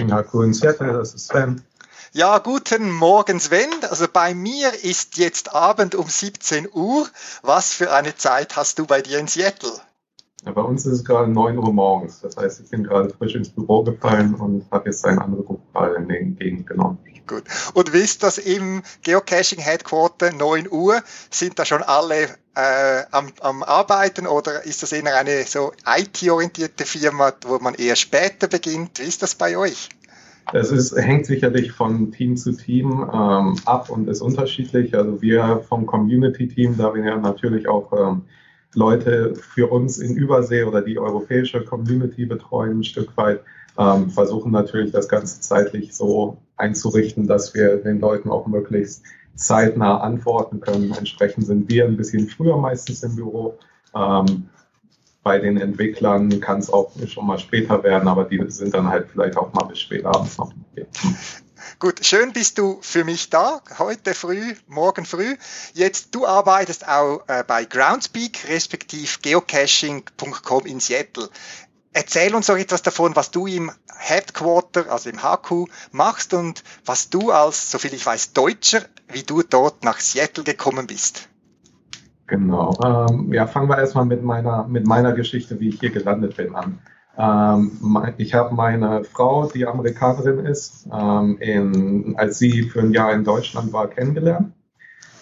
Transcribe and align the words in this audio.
Geocaching 0.00 0.10
HQ 0.10 0.44
in 0.44 0.54
Seattle, 0.54 0.92
das 0.92 1.14
ist 1.14 1.28
Sven. 1.28 1.62
Ja, 2.12 2.38
guten 2.38 2.90
Morgen 2.90 3.38
Sven. 3.38 3.68
Also 3.88 4.06
bei 4.12 4.34
mir 4.34 4.72
ist 4.82 5.16
jetzt 5.16 5.54
Abend 5.54 5.94
um 5.94 6.06
17 6.06 6.68
Uhr. 6.72 7.06
Was 7.42 7.72
für 7.72 7.92
eine 7.92 8.16
Zeit 8.16 8.56
hast 8.56 8.78
du 8.78 8.86
bei 8.86 9.02
dir 9.02 9.18
in 9.18 9.28
Seattle? 9.28 9.72
Ja, 10.44 10.52
bei 10.52 10.62
uns 10.62 10.86
ist 10.86 10.92
es 10.92 11.04
gerade 11.04 11.30
9 11.30 11.58
Uhr 11.58 11.72
morgens. 11.72 12.20
Das 12.20 12.36
heißt, 12.36 12.60
ich 12.60 12.70
bin 12.70 12.84
gerade 12.84 13.10
frisch 13.10 13.34
ins 13.34 13.50
Büro 13.50 13.84
gefallen 13.84 14.34
und 14.34 14.64
habe 14.70 14.88
jetzt 14.88 15.04
einen 15.04 15.18
Anrufball 15.18 15.96
entgegengenommen. 15.96 16.98
Gut. 17.26 17.44
Und 17.74 17.92
wisst, 17.92 18.22
dass 18.22 18.38
im 18.38 18.82
Geocaching 19.02 19.60
Headquarter 19.60 20.32
9 20.32 20.68
Uhr 20.70 21.02
sind 21.30 21.58
da 21.58 21.64
schon 21.64 21.82
alle 21.82 22.28
äh, 22.54 23.02
am, 23.10 23.28
am 23.40 23.62
Arbeiten 23.62 24.26
oder 24.26 24.64
ist 24.64 24.82
das 24.82 24.92
eher 24.92 25.16
eine 25.16 25.44
so 25.44 25.72
IT-orientierte 25.86 26.84
Firma, 26.84 27.32
wo 27.46 27.58
man 27.58 27.74
eher 27.74 27.96
später 27.96 28.48
beginnt? 28.48 28.98
Wie 28.98 29.04
ist 29.04 29.22
das 29.22 29.34
bei 29.34 29.56
euch? 29.56 29.88
Es 30.52 30.72
ist, 30.72 30.96
hängt 30.96 31.26
sicherlich 31.26 31.72
von 31.72 32.10
Team 32.10 32.36
zu 32.36 32.52
Team 32.52 33.08
ähm, 33.12 33.56
ab 33.64 33.88
und 33.90 34.08
ist 34.08 34.20
unterschiedlich. 34.20 34.96
Also 34.96 35.22
wir 35.22 35.62
vom 35.68 35.86
Community-Team, 35.86 36.76
da 36.76 36.92
wir 36.94 37.04
ja 37.04 37.16
natürlich 37.16 37.68
auch 37.68 37.92
ähm, 37.92 38.22
Leute 38.74 39.34
für 39.34 39.70
uns 39.70 39.98
in 39.98 40.16
Übersee 40.16 40.64
oder 40.64 40.82
die 40.82 40.98
europäische 40.98 41.64
Community 41.64 42.26
betreuen, 42.26 42.80
ein 42.80 42.84
Stück 42.84 43.16
weit, 43.16 43.42
ähm, 43.78 44.10
versuchen 44.10 44.52
natürlich 44.52 44.92
das 44.92 45.08
Ganze 45.08 45.40
zeitlich 45.40 45.94
so 45.94 46.38
einzurichten, 46.56 47.26
dass 47.26 47.54
wir 47.54 47.76
den 47.76 48.00
Leuten 48.00 48.30
auch 48.30 48.46
möglichst 48.46 49.02
zeitnah 49.34 50.00
antworten 50.00 50.60
können. 50.60 50.92
Entsprechend 50.92 51.46
sind 51.46 51.68
wir 51.68 51.86
ein 51.86 51.96
bisschen 51.96 52.28
früher 52.28 52.56
meistens 52.56 53.02
im 53.02 53.16
Büro. 53.16 53.58
Ähm, 53.94 54.48
bei 55.22 55.38
den 55.38 55.58
Entwicklern 55.58 56.40
kann 56.40 56.60
es 56.60 56.70
auch 56.70 56.92
schon 57.06 57.26
mal 57.26 57.38
später 57.38 57.82
werden, 57.82 58.08
aber 58.08 58.24
die 58.24 58.42
sind 58.48 58.74
dann 58.74 58.88
halt 58.88 59.08
vielleicht 59.10 59.36
auch 59.36 59.52
mal 59.52 59.64
bis 59.64 59.80
spät 59.80 60.04
abends 60.04 60.38
noch. 60.38 60.52
Gut, 61.78 62.04
schön 62.04 62.32
bist 62.32 62.58
du 62.58 62.78
für 62.82 63.04
mich 63.04 63.30
da, 63.30 63.62
heute 63.78 64.14
früh, 64.14 64.54
morgen 64.66 65.04
früh. 65.04 65.36
Jetzt, 65.72 66.14
du 66.14 66.26
arbeitest 66.26 66.86
auch 66.86 67.22
äh, 67.26 67.44
bei 67.46 67.64
Groundspeak, 67.64 68.48
respektive 68.48 69.18
geocaching.com 69.22 70.66
in 70.66 70.80
Seattle. 70.80 71.28
Erzähl 71.92 72.34
uns 72.34 72.46
doch 72.46 72.56
etwas 72.56 72.82
davon, 72.82 73.16
was 73.16 73.30
du 73.30 73.46
im 73.46 73.70
Headquarter, 73.96 74.90
also 74.90 75.10
im 75.10 75.22
HQ, 75.22 75.68
machst 75.92 76.34
und 76.34 76.62
was 76.84 77.10
du 77.10 77.32
als, 77.32 77.70
soviel 77.70 77.94
ich 77.94 78.06
weiß, 78.06 78.32
Deutscher, 78.32 78.82
wie 79.08 79.24
du 79.24 79.42
dort 79.42 79.84
nach 79.84 79.98
Seattle 79.98 80.44
gekommen 80.44 80.86
bist. 80.86 81.28
Genau. 82.28 82.78
Ähm, 82.84 83.32
ja, 83.32 83.48
fangen 83.48 83.68
wir 83.68 83.78
erstmal 83.78 84.04
mit 84.04 84.22
meiner, 84.22 84.68
mit 84.68 84.86
meiner 84.86 85.12
Geschichte, 85.12 85.58
wie 85.58 85.70
ich 85.70 85.80
hier 85.80 85.90
gelandet 85.90 86.36
bin, 86.36 86.54
an. 86.54 86.78
Ähm, 87.18 88.14
ich 88.18 88.34
habe 88.34 88.54
meine 88.54 89.02
Frau, 89.02 89.46
die 89.46 89.66
Amerikanerin 89.66 90.46
ist, 90.46 90.88
ähm, 90.92 91.38
in, 91.40 92.14
als 92.16 92.38
sie 92.38 92.62
für 92.62 92.80
ein 92.80 92.92
Jahr 92.92 93.12
in 93.12 93.24
Deutschland 93.24 93.72
war, 93.72 93.88
kennengelernt. 93.88 94.52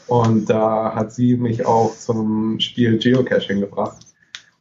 Und 0.06 0.50
da 0.50 0.94
hat 0.94 1.12
sie 1.12 1.36
mich 1.36 1.66
auch 1.66 1.96
zum 1.96 2.60
Spiel 2.60 2.98
Geocaching 2.98 3.60
gebracht. 3.60 4.07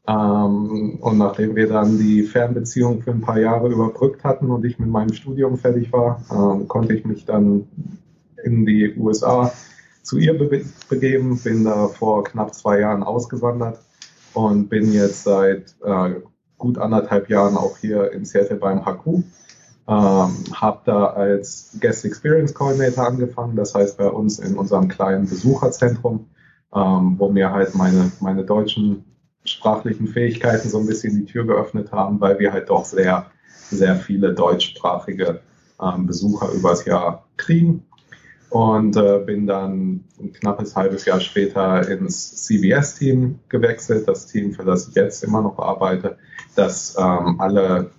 Ähm, 0.07 0.99
und 1.01 1.17
nachdem 1.17 1.55
wir 1.55 1.67
dann 1.67 1.97
die 1.97 2.23
Fernbeziehung 2.23 3.01
für 3.01 3.11
ein 3.11 3.21
paar 3.21 3.39
Jahre 3.39 3.67
überbrückt 3.67 4.23
hatten 4.23 4.49
und 4.49 4.63
ich 4.63 4.79
mit 4.79 4.89
meinem 4.89 5.13
Studium 5.13 5.57
fertig 5.57 5.91
war, 5.91 6.21
ähm, 6.31 6.67
konnte 6.67 6.93
ich 6.93 7.03
mich 7.03 7.25
dann 7.25 7.67
in 8.41 8.65
die 8.65 8.95
USA 8.97 9.51
zu 10.03 10.17
ihr 10.17 10.37
be 10.37 10.63
begeben, 10.87 11.37
bin 11.43 11.65
da 11.65 11.89
vor 11.89 12.23
knapp 12.23 12.53
zwei 12.53 12.79
Jahren 12.79 13.03
ausgewandert 13.03 13.81
und 14.33 14.69
bin 14.69 14.93
jetzt 14.93 15.23
seit 15.23 15.75
äh, 15.83 16.11
gut 16.57 16.77
anderthalb 16.77 17.29
Jahren 17.29 17.57
auch 17.57 17.77
hier 17.77 18.13
in 18.13 18.23
Seattle 18.23 18.55
beim 18.55 18.85
HQ. 18.85 19.07
Ähm, 19.89 20.35
habe 20.53 20.81
da 20.85 21.07
als 21.07 21.77
Guest 21.81 22.05
Experience 22.05 22.53
Coordinator 22.53 23.07
angefangen, 23.07 23.57
das 23.57 23.75
heißt 23.75 23.97
bei 23.97 24.07
uns 24.07 24.39
in 24.39 24.55
unserem 24.55 24.87
kleinen 24.87 25.27
Besucherzentrum, 25.27 26.27
ähm, 26.73 27.15
wo 27.17 27.29
mir 27.29 27.51
halt 27.51 27.75
meine, 27.75 28.11
meine 28.21 28.45
deutschen 28.45 29.03
sprachlichen 29.49 30.07
Fähigkeiten 30.07 30.69
so 30.69 30.79
ein 30.79 30.87
bisschen 30.87 31.15
die 31.15 31.25
Tür 31.25 31.45
geöffnet 31.45 31.91
haben, 31.91 32.19
weil 32.19 32.39
wir 32.39 32.53
halt 32.53 32.69
doch 32.69 32.85
sehr, 32.85 33.27
sehr 33.69 33.95
viele 33.95 34.33
deutschsprachige 34.33 35.41
ähm, 35.81 36.07
Besucher 36.07 36.51
übers 36.51 36.85
Jahr 36.85 37.27
kriegen. 37.37 37.83
Und 38.49 38.95
äh, 38.95 39.19
bin 39.25 39.45
dann 39.45 40.05
ein 40.19 40.31
knappes 40.31 40.75
halbes 40.75 41.03
Jahr 41.03 41.19
später 41.19 41.87
ins 41.89 42.43
CBS-Team 42.45 43.39
gewechselt, 43.49 44.07
das 44.07 44.27
Team, 44.27 44.53
für 44.53 44.63
das 44.63 44.87
ich 44.87 44.95
jetzt 44.95 45.23
immer 45.25 45.41
noch 45.41 45.59
arbeite, 45.59 46.17
das 46.55 46.95
ähm, 46.97 47.41
alle 47.41 47.91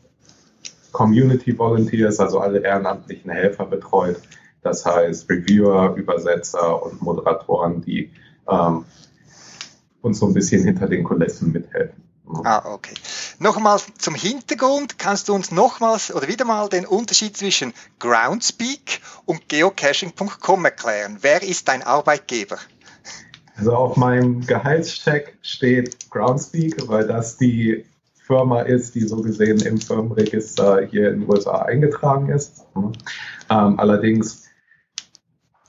Community 0.93 1.57
Volunteers, 1.57 2.19
also 2.19 2.41
alle 2.41 2.61
ehrenamtlichen 2.61 3.31
Helfer 3.31 3.67
betreut. 3.67 4.17
Das 4.63 4.87
heißt 4.87 5.29
Reviewer, 5.29 5.95
Übersetzer 5.97 6.83
und 6.83 7.03
Moderatoren, 7.03 7.83
die 7.83 8.11
ähm, 8.51 8.87
uns 10.03 10.19
so 10.19 10.27
ein 10.27 10.35
bisschen 10.35 10.65
hinter 10.65 10.87
den 10.89 11.05
Kulissen 11.05 11.53
mithelfen. 11.53 12.03
Ah, 12.45 12.63
okay. 12.75 12.95
Nochmal 13.39 13.81
zum 13.97 14.15
Hintergrund, 14.15 14.99
kannst 14.99 15.29
du 15.29 15.35
uns 15.35 15.51
nochmals 15.51 16.15
oder 16.15 16.29
wieder 16.29 16.45
mal 16.45 16.69
den 16.69 16.85
Unterschied 16.85 17.37
zwischen 17.37 17.73
Groundspeak 17.99 19.01
und 19.25 19.49
geocaching.com 19.49 20.65
erklären? 20.65 21.19
Wer 21.23 21.43
ist 21.43 21.69
dein 21.69 21.83
Arbeitgeber? 21.83 22.59
Also 23.57 23.73
auf 23.73 23.97
meinem 23.97 24.47
Gehaltscheck 24.47 25.39
steht 25.43 26.11
Groundspeak, 26.11 26.87
weil 26.89 27.07
das 27.07 27.39
die 27.39 27.87
Firma 28.15 28.61
ist, 28.61 28.95
die 28.95 29.09
so 29.09 29.23
gesehen 29.23 29.61
im 29.61 29.81
Firmenregister 29.81 30.87
hier 30.87 31.11
in 31.11 31.21
den 31.21 31.31
USA 31.31 31.63
eingetragen 31.63 32.29
ist. 32.29 32.67
Ähm, 33.51 33.81
allerdings 33.81 34.48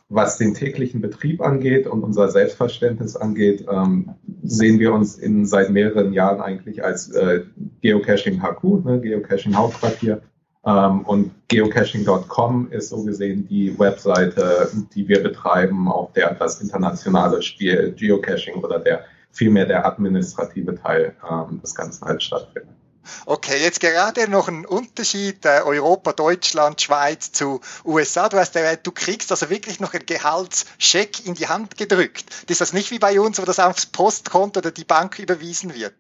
was 0.10 0.38
den 0.38 0.56
täglichen 0.56 1.02
Betrieb 1.02 1.40
angeht 1.40 1.86
und 1.86 2.04
unser 2.04 2.30
Selbstverständnis 2.30 3.16
angeht, 3.16 3.66
ähm, 3.72 4.16
sehen 4.42 4.80
wir 4.80 4.92
uns 4.92 5.18
in 5.18 5.46
seit 5.46 5.70
mehreren 5.70 6.14
Jahren 6.14 6.42
eigentlich 6.42 6.84
als 6.84 7.12
äh, 7.12 7.44
Geocaching 7.82 8.42
HQ, 8.42 8.86
ne, 8.86 9.00
Geocaching 9.00 9.56
Hauptquartier. 9.56 10.22
Ähm, 10.66 11.02
und 11.02 11.32
geocaching.com 11.48 12.72
ist 12.72 12.90
so 12.90 13.04
gesehen 13.04 13.48
die 13.48 13.78
Webseite, 13.80 14.70
die 14.94 15.08
wir 15.08 15.22
betreiben, 15.22 15.88
auf 15.88 16.12
der 16.14 16.34
das 16.34 16.60
internationale 16.60 17.42
Spiel 17.44 17.94
Geocaching 17.96 18.56
oder 18.56 18.80
der 18.80 19.06
vielmehr 19.32 19.66
der 19.66 19.86
administrative 19.86 20.76
Teil 20.76 21.16
ähm, 21.30 21.62
des 21.62 21.76
Ganzen 21.76 22.06
halt 22.06 22.24
stattfindet. 22.24 22.79
Okay, 23.26 23.62
jetzt 23.62 23.80
gerade 23.80 24.30
noch 24.30 24.48
ein 24.48 24.66
Unterschied 24.66 25.46
äh, 25.46 25.62
Europa, 25.64 26.14
Deutschland, 26.14 26.82
Schweiz 26.82 27.32
zu 27.32 27.62
USA. 27.86 28.30
Du 28.30 28.38
hast 28.38 28.56
erwähnt, 28.56 28.82
du 28.84 28.92
kriegst 28.92 29.32
also 29.32 29.50
wirklich 29.50 29.80
noch 29.80 29.94
einen 29.94 30.06
Gehaltscheck 30.06 31.26
in 31.26 31.36
die 31.36 31.48
Hand 31.48 31.78
gedrückt. 31.78 32.26
Das 32.48 32.56
ist 32.56 32.62
das 32.62 32.74
nicht 32.74 32.92
wie 32.92 33.00
bei 33.00 33.20
uns, 33.20 33.40
wo 33.42 33.46
das 33.46 33.60
aufs 33.60 33.86
Postkonto 33.86 34.60
oder 34.60 34.72
die 34.72 34.86
Bank 34.86 35.20
überwiesen 35.20 35.74
wird? 35.74 35.94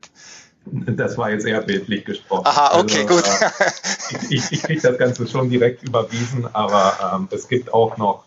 Das 0.65 1.17
war 1.17 1.31
jetzt 1.31 1.45
eher 1.45 1.61
bildlich 1.61 2.05
gesprochen. 2.05 2.45
Aha, 2.45 2.79
okay, 2.79 3.05
also, 3.07 3.15
gut. 3.15 3.23
Äh, 3.25 4.15
ich 4.29 4.51
ich 4.51 4.61
kriege 4.61 4.81
das 4.81 4.97
Ganze 4.97 5.27
schon 5.27 5.49
direkt 5.49 5.83
überwiesen, 5.83 6.47
aber 6.53 7.15
ähm, 7.15 7.27
es 7.31 7.47
gibt 7.47 7.73
auch 7.73 7.97
noch 7.97 8.25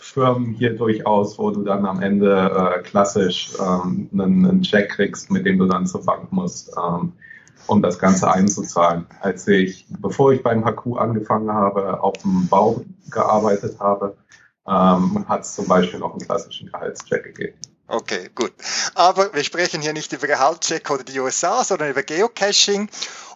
Firmen 0.00 0.54
hier 0.54 0.76
durchaus, 0.76 1.38
wo 1.38 1.50
du 1.50 1.62
dann 1.62 1.86
am 1.86 2.02
Ende 2.02 2.76
äh, 2.76 2.82
klassisch 2.82 3.50
ähm, 3.58 4.08
einen, 4.12 4.46
einen 4.46 4.62
Check 4.62 4.90
kriegst, 4.90 5.30
mit 5.30 5.46
dem 5.46 5.58
du 5.58 5.66
dann 5.66 5.86
zur 5.86 6.04
Bank 6.04 6.32
musst. 6.32 6.72
Ähm, 6.76 7.12
um 7.70 7.82
das 7.82 7.98
Ganze 7.98 8.30
einzuzahlen. 8.30 9.06
Als 9.20 9.46
ich, 9.46 9.86
bevor 10.00 10.32
ich 10.32 10.42
beim 10.42 10.64
HQ 10.64 10.98
angefangen 10.98 11.52
habe, 11.52 12.02
auf 12.02 12.18
dem 12.18 12.48
Bau 12.48 12.82
gearbeitet 13.10 13.78
habe, 13.78 14.16
ähm, 14.66 15.24
hat 15.28 15.42
es 15.42 15.54
zum 15.54 15.68
Beispiel 15.68 16.00
noch 16.00 16.10
einen 16.10 16.20
klassischen 16.20 16.70
Gehaltscheck 16.70 17.22
gegeben. 17.22 17.56
Okay, 17.86 18.28
gut. 18.34 18.52
Aber 18.94 19.32
wir 19.34 19.44
sprechen 19.44 19.82
hier 19.82 19.92
nicht 19.92 20.12
über 20.12 20.26
Gehaltscheck 20.26 20.90
oder 20.90 21.04
die 21.04 21.18
USA, 21.20 21.62
sondern 21.62 21.90
über 21.90 22.02
Geocaching. 22.02 22.88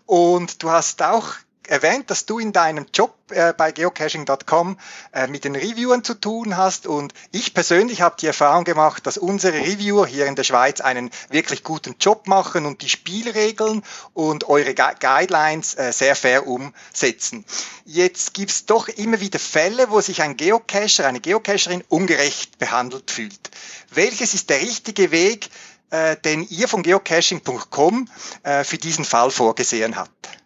Und 0.07 0.63
du 0.63 0.71
hast 0.71 1.03
auch 1.03 1.29
erwähnt, 1.69 2.11
dass 2.11 2.27
du 2.27 2.39
in 2.39 2.53
deinem 2.53 2.87
Job 2.93 3.15
äh, 3.31 3.53
bei 3.53 3.73
geocaching.com 3.73 4.79
äh, 5.13 5.27
mit 5.27 5.45
den 5.45 5.57
Reviewern 5.57 6.05
zu 6.05 6.15
tun 6.15 6.57
hast 6.57 6.87
und 6.87 7.15
ich 7.33 7.55
persönlich 7.55 8.03
habe 8.03 8.17
die 8.21 8.27
Erfahrung 8.27 8.65
gemacht, 8.65 9.07
dass 9.07 9.19
unsere 9.19 9.59
Reviewer 9.59 10.07
hier 10.07 10.27
in 10.27 10.37
der 10.37 10.45
Schweiz 10.45 10.81
einen 10.81 11.11
wirklich 11.31 11.65
guten 11.65 11.97
Job 11.99 12.27
machen 12.27 12.67
und 12.67 12.83
die 12.83 12.89
Spielregeln 12.89 13.83
und 14.13 14.49
eure 14.49 14.75
Gu 14.75 14.85
Guidelines 15.01 15.75
äh, 15.75 15.93
sehr 15.93 16.17
fair 16.17 16.47
umsetzen. 16.47 17.45
Jetzt 17.85 18.35
gibt's 18.35 18.67
doch 18.67 18.89
immer 18.89 19.21
wieder 19.21 19.39
Fälle, 19.39 19.91
wo 19.91 20.01
sich 20.01 20.23
ein 20.23 20.37
Geocacher, 20.37 21.07
eine 21.07 21.21
Geocacherin 21.21 21.85
ungerecht 21.89 22.59
behandelt 22.59 23.11
fühlt. 23.11 23.51
Welches 23.91 24.35
ist 24.35 24.51
der 24.51 24.61
richtige 24.61 25.11
Weg, 25.11 25.49
äh, 25.91 26.17
den 26.17 26.47
ihr 26.49 26.69
von 26.69 26.83
geocaching.com 26.83 28.09
äh, 28.43 28.65
für 28.65 28.79
diesen 28.79 29.05
Fall 29.05 29.31
vorgesehen 29.31 29.97
habt? 29.97 30.44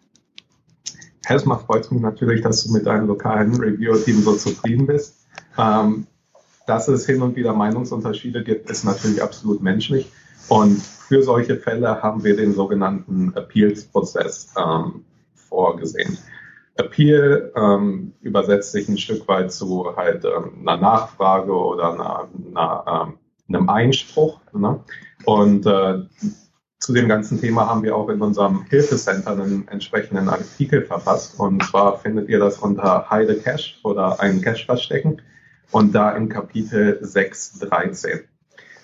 Erstmal 1.27 1.59
freut 1.59 1.85
es 1.85 1.91
mich 1.91 2.01
natürlich, 2.01 2.41
dass 2.41 2.63
du 2.63 2.71
mit 2.71 2.85
deinem 2.85 3.07
lokalen 3.07 3.55
Reviewer-Team 3.55 4.21
so 4.21 4.35
zufrieden 4.35 4.87
bist. 4.87 5.27
Ähm, 5.57 6.07
dass 6.65 6.87
es 6.87 7.05
hin 7.05 7.21
und 7.21 7.35
wieder 7.35 7.53
Meinungsunterschiede 7.53 8.43
gibt, 8.43 8.69
ist 8.69 8.83
natürlich 8.83 9.21
absolut 9.21 9.61
menschlich. 9.61 10.11
Und 10.47 10.81
für 10.81 11.23
solche 11.23 11.57
Fälle 11.57 12.01
haben 12.01 12.23
wir 12.23 12.35
den 12.35 12.53
sogenannten 12.53 13.33
Appeals-Prozess 13.35 14.53
ähm, 14.57 15.03
vorgesehen. 15.33 16.17
Appeal 16.75 17.51
ähm, 17.55 18.13
übersetzt 18.21 18.71
sich 18.71 18.87
ein 18.87 18.97
Stück 18.97 19.27
weit 19.27 19.51
zu 19.51 19.95
halt 19.97 20.23
ähm, 20.25 20.67
einer 20.67 20.79
Nachfrage 20.79 21.51
oder 21.51 21.93
einer, 21.93 22.29
einer, 22.47 23.07
ähm, 23.07 23.17
einem 23.49 23.69
Einspruch. 23.69 24.39
Ne? 24.53 24.79
Und 25.25 25.65
äh, 25.65 26.03
zu 26.79 26.93
dem 26.93 27.09
ganzen 27.09 27.39
Thema 27.39 27.67
haben 27.67 27.83
wir 27.83 27.95
auch 27.95 28.09
in 28.09 28.21
unserem 28.21 28.63
Hilfecenter 28.69 29.31
einen 29.31 29.67
entsprechenden 29.67 30.29
Artikel 30.29 30.81
verfasst. 30.81 31.39
Und 31.39 31.63
zwar 31.63 31.99
findet 31.99 32.29
ihr 32.29 32.39
das 32.39 32.57
unter 32.57 33.09
Heide 33.09 33.35
Cache 33.35 33.75
oder 33.83 34.19
einen 34.21 34.41
Cache 34.41 34.65
verstecken 34.65 35.21
und 35.71 35.93
da 35.93 36.11
im 36.11 36.29
Kapitel 36.29 37.01
6.13. 37.03 38.21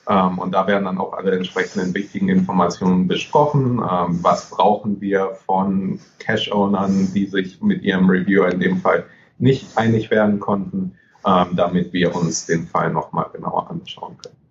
Ähm, 0.08 0.40
und 0.40 0.52
da 0.52 0.68
werden 0.68 0.86
dann 0.86 0.98
auch 0.98 1.14
alle 1.14 1.32
entsprechenden 1.32 1.94
wichtigen 1.96 2.28
Informationen 2.28 3.08
besprochen. 3.08 3.80
Ähm, 3.80 4.20
was 4.22 4.50
brauchen 4.50 5.00
wir 5.00 5.32
von 5.46 6.00
Cache-Ownern, 6.20 7.14
die 7.14 7.28
sich 7.28 7.62
mit 7.62 7.82
ihrem 7.82 8.10
Reviewer 8.10 8.52
in 8.52 8.60
dem 8.60 8.78
Fall 8.78 9.06
nicht 9.38 9.78
einig 9.78 10.12
werden 10.12 10.40
konnten, 10.40 10.98
ähm, 11.26 11.56
damit 11.56 11.94
wir 11.94 12.14
uns 12.14 12.46
den 12.46 12.68
Fall 12.68 12.92
nochmal 12.92 13.28
genauer 13.34 13.70
anschauen 13.70 14.18
können. 14.22 14.45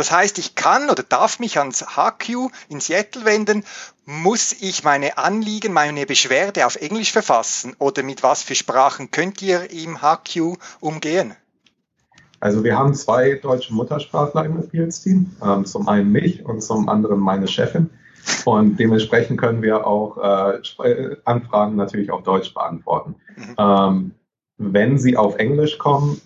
Das 0.00 0.10
heißt, 0.10 0.38
ich 0.38 0.54
kann 0.54 0.88
oder 0.88 1.02
darf 1.02 1.40
mich 1.40 1.58
ans 1.58 1.84
HQ 1.94 2.50
in 2.70 2.80
Seattle 2.80 3.26
wenden, 3.26 3.64
muss 4.06 4.56
ich 4.58 4.82
meine 4.82 5.18
Anliegen, 5.18 5.74
meine 5.74 6.06
Beschwerde 6.06 6.64
auf 6.64 6.76
Englisch 6.76 7.12
verfassen 7.12 7.76
oder 7.78 8.02
mit 8.02 8.22
was 8.22 8.42
für 8.42 8.54
Sprachen 8.54 9.10
könnt 9.10 9.42
ihr 9.42 9.70
im 9.70 9.98
HQ 10.00 10.56
umgehen? 10.80 11.34
Also 12.40 12.64
wir 12.64 12.78
haben 12.78 12.94
zwei 12.94 13.34
deutsche 13.34 13.74
Muttersprachler 13.74 14.46
im 14.46 14.58
Appeals-Team, 14.60 15.36
ähm, 15.44 15.66
zum 15.66 15.86
einen 15.86 16.10
mich 16.10 16.46
und 16.46 16.62
zum 16.62 16.88
anderen 16.88 17.20
meine 17.20 17.46
Chefin. 17.46 17.90
Und 18.46 18.80
dementsprechend 18.80 19.38
können 19.38 19.60
wir 19.60 19.86
auch 19.86 20.16
äh, 20.16 21.16
Anfragen 21.26 21.76
natürlich 21.76 22.10
auf 22.10 22.22
Deutsch 22.22 22.54
beantworten. 22.54 23.16
Mhm. 23.36 23.54
Ähm, 23.58 24.10
wenn 24.56 24.98
sie 24.98 25.18
auf 25.18 25.36
Englisch 25.36 25.76
kommen, 25.76 26.22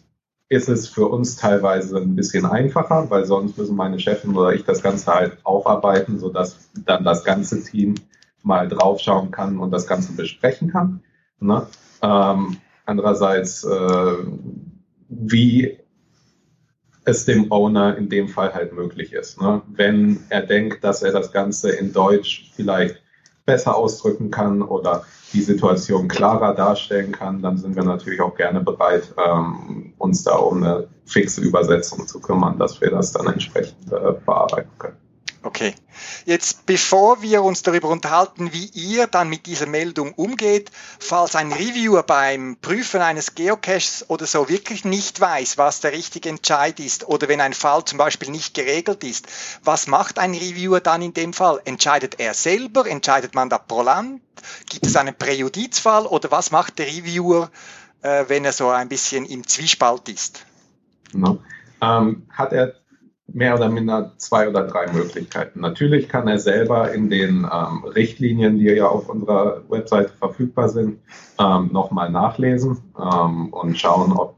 ist 0.48 0.68
es 0.68 0.88
für 0.88 1.06
uns 1.06 1.36
teilweise 1.36 1.98
ein 1.98 2.16
bisschen 2.16 2.44
einfacher, 2.44 3.10
weil 3.10 3.24
sonst 3.24 3.56
müssen 3.56 3.76
meine 3.76 3.98
Chefin 3.98 4.36
oder 4.36 4.52
ich 4.52 4.64
das 4.64 4.82
Ganze 4.82 5.12
halt 5.14 5.38
aufarbeiten, 5.44 6.18
sodass 6.18 6.70
dann 6.84 7.04
das 7.04 7.24
ganze 7.24 7.62
Team 7.62 7.94
mal 8.42 8.68
draufschauen 8.68 9.30
kann 9.30 9.58
und 9.58 9.70
das 9.70 9.86
Ganze 9.86 10.12
besprechen 10.12 10.70
kann. 10.70 11.02
Ne? 11.40 11.66
Ähm, 12.02 12.58
andererseits, 12.84 13.64
äh, 13.64 14.16
wie 15.08 15.78
es 17.06 17.24
dem 17.24 17.50
Owner 17.50 17.96
in 17.96 18.08
dem 18.08 18.28
Fall 18.28 18.54
halt 18.54 18.72
möglich 18.72 19.12
ist. 19.12 19.40
Ne? 19.40 19.62
Wenn 19.68 20.20
er 20.28 20.42
denkt, 20.42 20.84
dass 20.84 21.02
er 21.02 21.12
das 21.12 21.32
Ganze 21.32 21.70
in 21.70 21.92
Deutsch 21.92 22.50
vielleicht 22.54 23.03
besser 23.44 23.76
ausdrücken 23.76 24.30
kann 24.30 24.62
oder 24.62 25.04
die 25.32 25.42
Situation 25.42 26.08
klarer 26.08 26.54
darstellen 26.54 27.12
kann, 27.12 27.42
dann 27.42 27.58
sind 27.58 27.76
wir 27.76 27.84
natürlich 27.84 28.20
auch 28.20 28.36
gerne 28.36 28.60
bereit, 28.60 29.14
ähm, 29.24 29.92
uns 29.98 30.22
da 30.22 30.36
um 30.36 30.62
eine 30.62 30.88
fixe 31.04 31.40
Übersetzung 31.40 32.06
zu 32.06 32.20
kümmern, 32.20 32.58
dass 32.58 32.80
wir 32.80 32.90
das 32.90 33.12
dann 33.12 33.26
entsprechend 33.26 33.92
äh, 33.92 34.12
bearbeiten 34.24 34.70
können. 34.78 35.03
Okay. 35.44 35.74
Jetzt, 36.24 36.64
bevor 36.64 37.20
wir 37.20 37.42
uns 37.42 37.62
darüber 37.62 37.90
unterhalten, 37.90 38.54
wie 38.54 38.64
ihr 38.72 39.06
dann 39.06 39.28
mit 39.28 39.44
dieser 39.44 39.66
Meldung 39.66 40.14
umgeht, 40.14 40.70
falls 40.98 41.36
ein 41.36 41.52
Reviewer 41.52 42.02
beim 42.02 42.56
Prüfen 42.62 43.02
eines 43.02 43.34
Geocaches 43.34 44.06
oder 44.08 44.24
so 44.24 44.48
wirklich 44.48 44.86
nicht 44.86 45.20
weiß, 45.20 45.58
was 45.58 45.80
der 45.80 45.92
richtige 45.92 46.30
Entscheid 46.30 46.80
ist, 46.80 47.06
oder 47.06 47.28
wenn 47.28 47.42
ein 47.42 47.52
Fall 47.52 47.84
zum 47.84 47.98
Beispiel 47.98 48.30
nicht 48.30 48.54
geregelt 48.54 49.04
ist, 49.04 49.26
was 49.62 49.86
macht 49.86 50.18
ein 50.18 50.32
Reviewer 50.32 50.80
dann 50.80 51.02
in 51.02 51.12
dem 51.12 51.34
Fall? 51.34 51.60
Entscheidet 51.66 52.20
er 52.20 52.32
selber? 52.32 52.86
Entscheidet 52.86 53.34
man 53.34 53.50
da 53.50 53.58
pro 53.58 53.82
Land? 53.82 54.22
Gibt 54.70 54.86
es 54.86 54.96
einen 54.96 55.14
Präjudizfall? 55.14 56.06
Oder 56.06 56.30
was 56.30 56.52
macht 56.52 56.78
der 56.78 56.86
Reviewer, 56.86 57.50
äh, 58.00 58.24
wenn 58.28 58.46
er 58.46 58.52
so 58.54 58.70
ein 58.70 58.88
bisschen 58.88 59.26
im 59.26 59.46
Zwiespalt 59.46 60.08
ist? 60.08 60.46
No. 61.12 61.38
Ähm, 61.82 62.26
hat 62.30 62.54
er 62.54 62.76
mehr 63.26 63.54
oder 63.54 63.68
minder 63.68 64.12
zwei 64.18 64.48
oder 64.48 64.66
drei 64.66 64.92
Möglichkeiten. 64.92 65.60
Natürlich 65.60 66.08
kann 66.08 66.28
er 66.28 66.38
selber 66.38 66.92
in 66.92 67.08
den 67.08 67.48
ähm, 67.50 67.84
Richtlinien, 67.84 68.58
die 68.58 68.66
ja 68.66 68.86
auf 68.86 69.08
unserer 69.08 69.62
Webseite 69.68 70.12
verfügbar 70.12 70.68
sind, 70.68 71.00
ähm, 71.38 71.70
nochmal 71.72 72.10
nachlesen 72.10 72.78
ähm, 72.98 73.52
und 73.52 73.78
schauen, 73.78 74.12
ob 74.12 74.36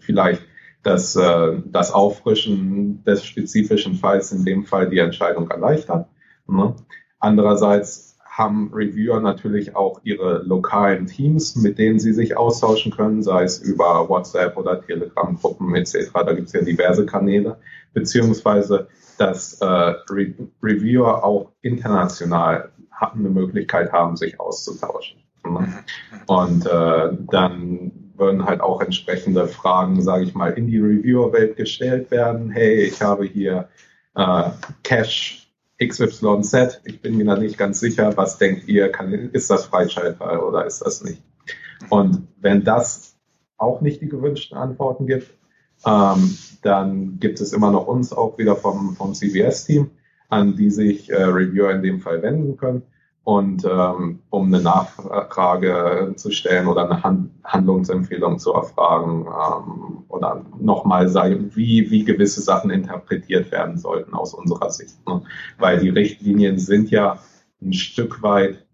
vielleicht 0.00 0.42
das, 0.82 1.16
äh, 1.16 1.60
das 1.66 1.92
Auffrischen 1.92 3.02
des 3.04 3.24
spezifischen 3.24 3.94
Falls 3.94 4.32
in 4.32 4.44
dem 4.44 4.64
Fall 4.64 4.88
die 4.88 4.98
Entscheidung 4.98 5.50
erleichtert. 5.50 6.08
Ne? 6.46 6.74
Andererseits 7.18 8.16
haben 8.36 8.70
Reviewer 8.72 9.20
natürlich 9.20 9.74
auch 9.74 10.00
ihre 10.04 10.42
lokalen 10.42 11.06
Teams, 11.06 11.56
mit 11.56 11.78
denen 11.78 11.98
sie 11.98 12.12
sich 12.12 12.36
austauschen 12.36 12.92
können, 12.92 13.22
sei 13.22 13.44
es 13.44 13.58
über 13.60 14.08
WhatsApp 14.10 14.58
oder 14.58 14.80
Telegram-Gruppen 14.80 15.74
etc. 15.74 16.10
Da 16.12 16.34
gibt 16.34 16.48
es 16.48 16.52
ja 16.52 16.60
diverse 16.60 17.06
Kanäle, 17.06 17.56
beziehungsweise 17.96 18.88
dass 19.16 19.54
äh, 19.62 19.64
Re 19.64 20.34
Reviewer 20.62 21.24
auch 21.24 21.52
international 21.62 22.70
eine 23.00 23.30
Möglichkeit 23.30 23.90
haben, 23.90 24.16
sich 24.16 24.38
auszutauschen. 24.38 25.22
Ne? 25.44 25.82
Und 26.26 26.66
äh, 26.66 27.16
dann 27.30 27.92
würden 28.16 28.44
halt 28.44 28.60
auch 28.60 28.82
entsprechende 28.82 29.48
Fragen, 29.48 30.02
sage 30.02 30.24
ich 30.24 30.34
mal, 30.34 30.52
in 30.52 30.66
die 30.66 30.78
Reviewer-Welt 30.78 31.56
gestellt 31.56 32.10
werden. 32.10 32.50
Hey, 32.50 32.82
ich 32.82 33.00
habe 33.00 33.24
hier 33.24 33.68
äh, 34.14 34.50
Cache 34.82 35.46
XYZ, 35.82 36.82
ich 36.84 37.00
bin 37.00 37.16
mir 37.16 37.24
da 37.24 37.36
nicht 37.36 37.56
ganz 37.56 37.80
sicher, 37.80 38.14
was 38.16 38.36
denkt 38.36 38.68
ihr, 38.68 38.90
kann, 38.90 39.12
ist 39.12 39.50
das 39.50 39.66
freischaltbar 39.66 40.46
oder 40.46 40.66
ist 40.66 40.80
das 40.80 41.02
nicht? 41.02 41.22
Und 41.88 42.28
wenn 42.40 42.62
das 42.62 43.16
auch 43.56 43.80
nicht 43.80 44.02
die 44.02 44.08
gewünschten 44.08 44.56
Antworten 44.56 45.06
gibt, 45.06 45.35
ähm, 45.84 46.36
dann 46.62 47.18
gibt 47.20 47.40
es 47.40 47.52
immer 47.52 47.70
noch 47.70 47.86
uns 47.86 48.12
auch 48.12 48.38
wieder 48.38 48.56
vom, 48.56 48.96
vom 48.96 49.14
CBS-Team, 49.14 49.90
an 50.28 50.56
die 50.56 50.70
sich 50.70 51.10
äh, 51.10 51.22
Reviewer 51.22 51.70
in 51.70 51.82
dem 51.82 52.00
Fall 52.00 52.22
wenden 52.22 52.56
können. 52.56 52.82
Und 53.22 53.64
ähm, 53.64 54.20
um 54.30 54.46
eine 54.46 54.62
Nachfrage 54.62 56.14
zu 56.14 56.30
stellen 56.30 56.68
oder 56.68 56.88
eine 56.88 57.02
Hand 57.02 57.32
Handlungsempfehlung 57.42 58.38
zu 58.38 58.52
erfragen 58.52 59.26
ähm, 59.26 60.04
oder 60.08 60.44
nochmal 60.60 61.08
sagen, 61.08 61.50
wie, 61.56 61.90
wie 61.90 62.04
gewisse 62.04 62.40
Sachen 62.40 62.70
interpretiert 62.70 63.50
werden 63.50 63.78
sollten 63.78 64.14
aus 64.14 64.32
unserer 64.32 64.70
Sicht. 64.70 65.04
Ne? 65.08 65.22
Weil 65.58 65.80
die 65.80 65.88
Richtlinien 65.88 66.60
sind 66.60 66.90
ja 66.90 67.18
ein 67.60 67.72
Stück 67.72 68.22
weit 68.22 68.64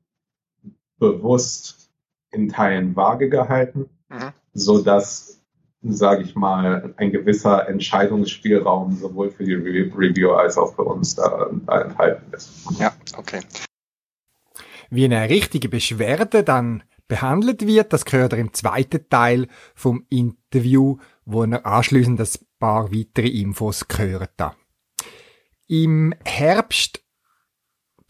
bewusst 0.99 1.90
in 2.30 2.49
Teilen 2.49 2.94
vage 2.94 3.28
gehalten, 3.28 3.88
mhm. 4.11 4.32
so 4.52 4.82
dass 4.82 5.41
sage 5.83 6.23
ich 6.23 6.35
mal, 6.35 6.95
ein 6.97 7.11
gewisser 7.11 7.69
Entscheidungsspielraum 7.69 8.97
sowohl 8.97 9.31
für 9.31 9.45
die 9.45 9.55
Reviewer 9.55 10.39
als 10.39 10.57
auch 10.57 10.75
für 10.75 10.85
uns 10.85 11.15
da, 11.15 11.51
da 11.67 11.83
enthalten 11.83 12.33
ist. 12.33 12.51
Ja, 12.79 12.93
okay. 13.17 13.41
Wie 14.91 15.05
eine 15.05 15.29
richtige 15.29 15.69
Beschwerde 15.69 16.45
dann 16.45 16.83
behandelt 17.09 17.67
wird, 17.67 17.93
das 17.93 18.05
gehört 18.05 18.33
er 18.33 18.39
im 18.39 18.53
zweiten 18.53 19.09
Teil 19.09 19.49
vom 19.75 20.07
Interview, 20.09 20.99
wo 21.25 21.45
er 21.45 21.67
anschließend 21.67 22.21
ein 22.21 22.29
paar 22.59 22.93
weitere 22.93 23.29
Infos 23.29 23.89
gehört 23.89 24.33
da. 24.37 24.55
Im 25.67 26.15
Herbst 26.25 27.01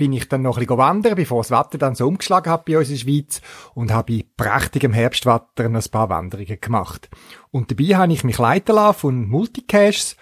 bin 0.02 0.14
ich 0.14 0.28
dann 0.28 0.42
noch 0.42 0.56
ein 0.56 0.66
bisschen 0.66 0.78
wandern, 0.78 1.14
bevor 1.14 1.42
das 1.42 1.52
Wetter 1.52 1.78
dann 1.78 1.94
so 1.94 2.08
umgeschlagen 2.08 2.50
hat 2.50 2.64
bei 2.64 2.76
uns 2.76 2.88
in 2.88 2.96
der 2.96 3.02
Schweiz 3.02 3.40
und 3.72 3.92
habe 3.92 4.12
bei 4.12 4.24
prächtigem 4.36 4.92
Herbstwetter 4.92 5.66
ein 5.66 5.80
paar 5.92 6.08
Wanderungen 6.08 6.60
gemacht. 6.60 7.08
Und 7.52 7.70
dabei 7.70 7.94
habe 7.94 8.12
ich 8.12 8.24
mich 8.24 8.36
leiten 8.36 8.74
lassen 8.74 8.98
von 8.98 9.28
Multicaches 9.28 10.16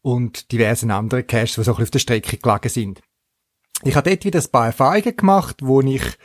und 0.00 0.52
diversen 0.52 0.90
anderen 0.90 1.26
Caches, 1.26 1.56
die 1.56 1.64
so 1.64 1.72
auf 1.72 1.90
der 1.90 1.98
Strecke 1.98 2.38
gelegen 2.38 2.68
sind. 2.70 3.02
Ich 3.82 3.94
habe 3.94 4.08
dort 4.08 4.24
wieder 4.24 4.40
ein 4.40 4.50
paar 4.50 4.66
Erfahrungen 4.68 5.14
gemacht, 5.14 5.56
die 5.60 5.96
ich 5.96 6.18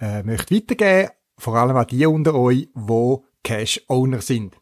äh, 0.00 0.22
möchte 0.22 0.54
weitergeben, 0.54 1.10
vor 1.36 1.56
allem 1.56 1.76
an 1.76 1.86
die 1.86 2.06
unter 2.06 2.34
euch, 2.34 2.70
die 2.74 3.16
Cache-Owner 3.42 4.22
sind. 4.22 4.56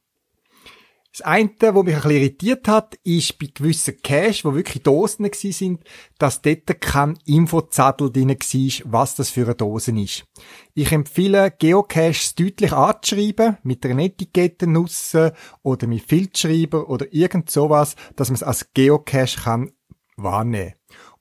Das 1.13 1.21
eine, 1.27 1.51
was 1.61 1.85
mich 1.85 1.95
ein 1.95 2.01
bisschen 2.01 2.11
irritiert 2.11 2.69
hat, 2.69 2.95
ist 3.05 3.39
bei 3.39 3.51
gewissen 3.53 4.01
Cache, 4.03 4.45
wo 4.45 4.55
wirklich 4.55 4.83
Dosen 4.83 5.29
sind, 5.33 5.85
dass 6.19 6.41
dort 6.41 6.81
kein 6.81 7.19
Infozettel 7.27 8.11
drin 8.11 8.31
war, 8.31 8.93
was 8.93 9.15
das 9.17 9.29
für 9.29 9.45
eine 9.45 9.55
Dose 9.55 9.93
ist. 9.93 10.25
Ich 10.73 10.91
empfehle, 10.91 11.51
Geocaches 11.51 12.35
deutlich 12.35 12.73
anzuschreiben, 12.73 13.59
mit 13.63 13.85
einer 13.85 14.05
Etikette 14.05 14.67
nutzen 14.67 15.33
oder 15.63 15.87
mit 15.87 16.03
Filzschreiber 16.03 16.89
oder 16.89 17.13
irgend 17.13 17.51
sowas, 17.51 17.95
dass 18.17 18.31
man 18.31 18.37
es 18.37 18.43
als 18.43 18.73
Geocache 18.73 19.43
kann 19.43 19.73
wahrnehmen 20.17 20.73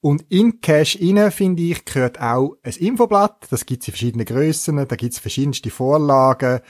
und 0.01 0.25
in 0.29 0.61
Cache 0.61 0.97
inne 0.97 1.29
finde 1.29 1.61
ich, 1.61 1.85
gehört 1.85 2.19
auch 2.19 2.57
ein 2.63 2.73
Infoblatt. 2.73 3.45
Das 3.51 3.67
gibt's 3.67 3.87
in 3.87 3.93
verschiedenen 3.93 4.25
Grössen. 4.25 4.77
Da 4.87 4.95
gibt's 4.95 5.19
verschiedenste 5.19 5.69
Vorlagen, 5.69 6.61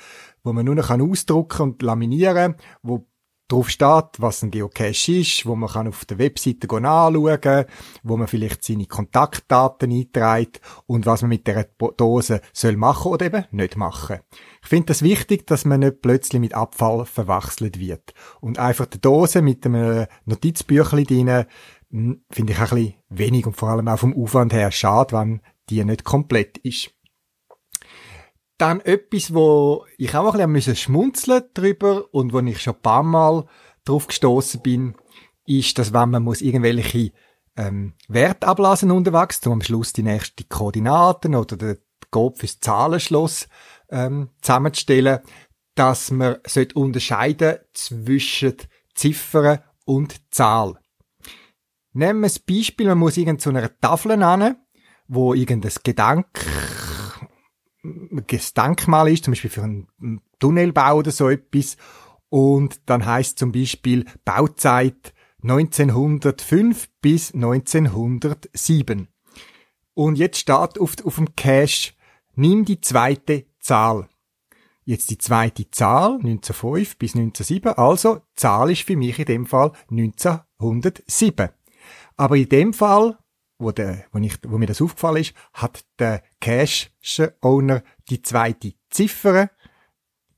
wo 0.43 0.51
man 0.51 0.65
nur 0.65 0.75
noch 0.75 0.89
ausdrucken 0.89 1.61
und 1.61 1.81
laminieren, 1.81 2.55
wo 2.83 3.07
drauf 3.51 3.69
steht, 3.69 4.05
was 4.17 4.41
ein 4.41 4.51
Geocache 4.51 5.19
ist, 5.19 5.45
wo 5.45 5.55
man 5.55 5.69
kann 5.69 5.87
auf 5.87 6.05
der 6.05 6.17
Webseite 6.17 6.67
anschauen 6.69 7.65
wo 8.03 8.17
man 8.17 8.27
vielleicht 8.27 8.63
seine 8.63 8.85
Kontaktdaten 8.85 9.91
einträgt 9.91 10.61
und 10.85 11.05
was 11.05 11.21
man 11.21 11.29
mit 11.29 11.47
der 11.47 11.67
Dose 11.97 12.41
soll 12.53 12.77
machen 12.77 13.11
oder 13.11 13.25
eben 13.25 13.45
nicht 13.51 13.77
machen. 13.77 14.19
Ich 14.63 14.69
finde 14.69 14.87
das 14.87 15.01
wichtig, 15.01 15.47
dass 15.47 15.65
man 15.65 15.81
nicht 15.81 16.01
plötzlich 16.01 16.39
mit 16.39 16.53
Abfall 16.53 17.05
verwechselt 17.05 17.79
wird. 17.79 18.13
Und 18.39 18.59
einfach 18.59 18.85
die 18.85 19.01
Dose 19.01 19.41
mit 19.41 19.65
einem 19.65 20.05
Notizbüchlein 20.25 21.05
drin, 21.05 21.45
hm, 21.89 22.23
finde 22.29 22.53
ich 22.53 22.59
ein 22.59 22.69
bisschen 22.69 22.93
wenig 23.09 23.45
und 23.45 23.57
vor 23.57 23.69
allem 23.69 23.87
auch 23.87 23.99
vom 23.99 24.15
Aufwand 24.15 24.53
her 24.53 24.71
schade, 24.71 25.15
wenn 25.15 25.41
die 25.69 25.83
nicht 25.83 26.03
komplett 26.03 26.57
ist. 26.59 26.91
Dann 28.61 28.79
etwas, 28.81 29.33
wo 29.33 29.87
ich 29.97 30.13
auch 30.13 30.35
ein 30.35 30.53
bisschen 30.53 30.75
schmunzeln 30.75 31.45
drüber 31.55 32.05
und 32.13 32.31
wo 32.31 32.41
ich 32.41 32.61
schon 32.61 32.75
ein 32.75 32.81
paar 32.83 33.01
Mal 33.01 33.47
drauf 33.85 34.05
gestoßen 34.05 34.61
bin, 34.61 34.93
ist, 35.47 35.79
dass 35.79 35.93
wenn 35.93 36.11
man 36.11 36.21
muss 36.21 36.41
irgendwelche 36.41 37.11
ähm, 37.57 37.93
Werte 38.07 38.47
ablassen 38.47 38.91
unterwegs, 38.91 39.47
am 39.47 39.63
Schluss 39.63 39.93
die 39.93 40.03
nächsten 40.03 40.47
Koordinaten 40.47 41.33
oder 41.33 41.57
den 41.57 41.77
Code 42.11 42.37
fürs 42.37 42.59
Zahlenschloss 42.59 43.47
ähm, 43.89 44.29
zusammenzustellen, 44.41 45.21
dass 45.73 46.11
man 46.11 46.37
sollte 46.45 46.75
unterscheiden 46.75 47.57
zwischen 47.73 48.57
Ziffern 48.93 49.57
und 49.85 50.21
Zahl. 50.31 50.77
Nehmen 51.93 52.21
wir 52.21 52.29
ein 52.29 52.41
Beispiel, 52.47 52.89
man 52.89 52.99
muss 52.99 53.17
irgend 53.17 53.41
zu 53.41 53.49
einer 53.49 53.75
Tafel 53.79 54.21
an, 54.21 54.55
wo 55.07 55.33
irgendein 55.33 55.71
Gedank 57.83 58.77
Denkmal 58.77 59.11
ist, 59.11 59.25
zum 59.25 59.31
Beispiel 59.31 59.49
für 59.49 59.63
einen 59.63 60.21
Tunnelbau 60.39 60.97
oder 60.97 61.11
so 61.11 61.29
etwas. 61.29 61.77
Und 62.29 62.81
dann 62.85 63.05
heißt 63.05 63.37
zum 63.37 63.51
Beispiel 63.51 64.05
Bauzeit 64.23 65.13
1905 65.43 66.89
bis 67.01 67.33
1907. 67.33 69.07
Und 69.93 70.17
jetzt 70.17 70.37
steht 70.37 70.79
auf, 70.79 70.95
auf 71.03 71.15
dem 71.15 71.35
Cache, 71.35 71.93
nimm 72.35 72.65
die 72.65 72.79
zweite 72.79 73.45
Zahl. 73.59 74.07
Jetzt 74.83 75.09
die 75.09 75.17
zweite 75.17 75.69
Zahl, 75.69 76.15
1905 76.15 76.97
bis 76.97 77.15
1907, 77.15 77.73
also 77.77 78.21
Zahl 78.35 78.71
ist 78.71 78.83
für 78.83 78.95
mich 78.95 79.19
in 79.19 79.25
dem 79.25 79.45
Fall 79.45 79.71
1907. 79.89 81.49
Aber 82.17 82.37
in 82.37 82.49
dem 82.49 82.73
Fall 82.73 83.17
wo, 83.61 83.71
der, 83.71 84.05
wo, 84.11 84.19
ich, 84.19 84.37
wo 84.47 84.57
mir 84.57 84.65
das 84.65 84.81
aufgefallen 84.81 85.21
ist, 85.21 85.33
hat 85.53 85.85
der 85.99 86.23
Cache-Owner 86.39 87.83
die 88.09 88.21
zweite 88.21 88.73
Ziffer 88.89 89.51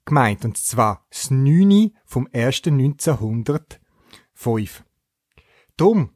gemeint, 0.06 0.46
und 0.46 0.58
zwar 0.58 1.06
das 1.10 1.32
9 1.32 1.96
vom 2.06 2.27
1.1905. 2.27 4.84
Drum 5.77 6.12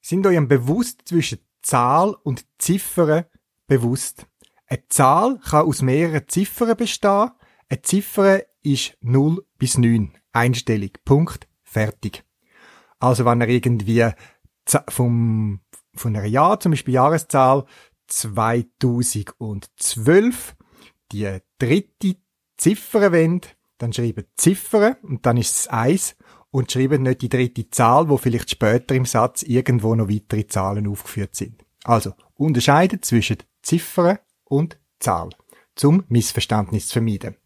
sind 0.00 0.26
euch 0.26 0.46
bewusst 0.46 1.02
zwischen 1.06 1.38
Zahl 1.62 2.14
und 2.22 2.44
Ziffer 2.58 3.26
bewusst. 3.66 4.26
Eine 4.66 4.86
Zahl 4.88 5.40
kann 5.40 5.66
aus 5.66 5.82
mehreren 5.82 6.28
Ziffern 6.28 6.76
bestehen. 6.76 7.32
Eine 7.68 7.82
Ziffer 7.82 8.42
ist 8.62 8.96
0 9.00 9.44
bis 9.58 9.76
9. 9.78 10.16
Einstellig. 10.32 11.04
Punkt. 11.04 11.48
Fertig. 11.62 12.24
Also 12.98 13.24
wenn 13.24 13.40
ihr 13.40 13.48
irgendwie 13.48 14.10
vom, 14.88 15.60
von 15.94 16.16
einer 16.16 16.26
Jahr, 16.26 16.60
zum 16.60 16.72
Beispiel 16.72 16.94
Jahreszahl 16.94 17.64
2012, 18.08 20.56
die 21.12 21.38
dritte 21.58 22.16
Ziffer 22.56 23.12
wendet, 23.12 23.56
dann 23.78 23.92
schreiben 23.92 24.24
Ziffern 24.36 24.96
und 25.02 25.26
dann 25.26 25.36
ist 25.36 25.56
es 25.56 25.68
eins 25.68 26.16
und 26.50 26.72
schreiben 26.72 27.02
nicht 27.02 27.22
die 27.22 27.28
dritte 27.28 27.70
Zahl, 27.70 28.08
wo 28.08 28.16
vielleicht 28.16 28.50
später 28.50 28.94
im 28.94 29.04
Satz 29.04 29.42
irgendwo 29.42 29.94
noch 29.94 30.08
weitere 30.08 30.46
Zahlen 30.46 30.86
aufgeführt 30.86 31.36
sind. 31.36 31.64
Also 31.84 32.14
unterscheiden 32.34 33.02
zwischen 33.02 33.38
Ziffern 33.62 34.18
und 34.44 34.78
Zahl, 34.98 35.30
zum 35.74 36.04
Missverständnis 36.08 36.88
zu 36.88 36.94
vermeiden. 36.94 37.36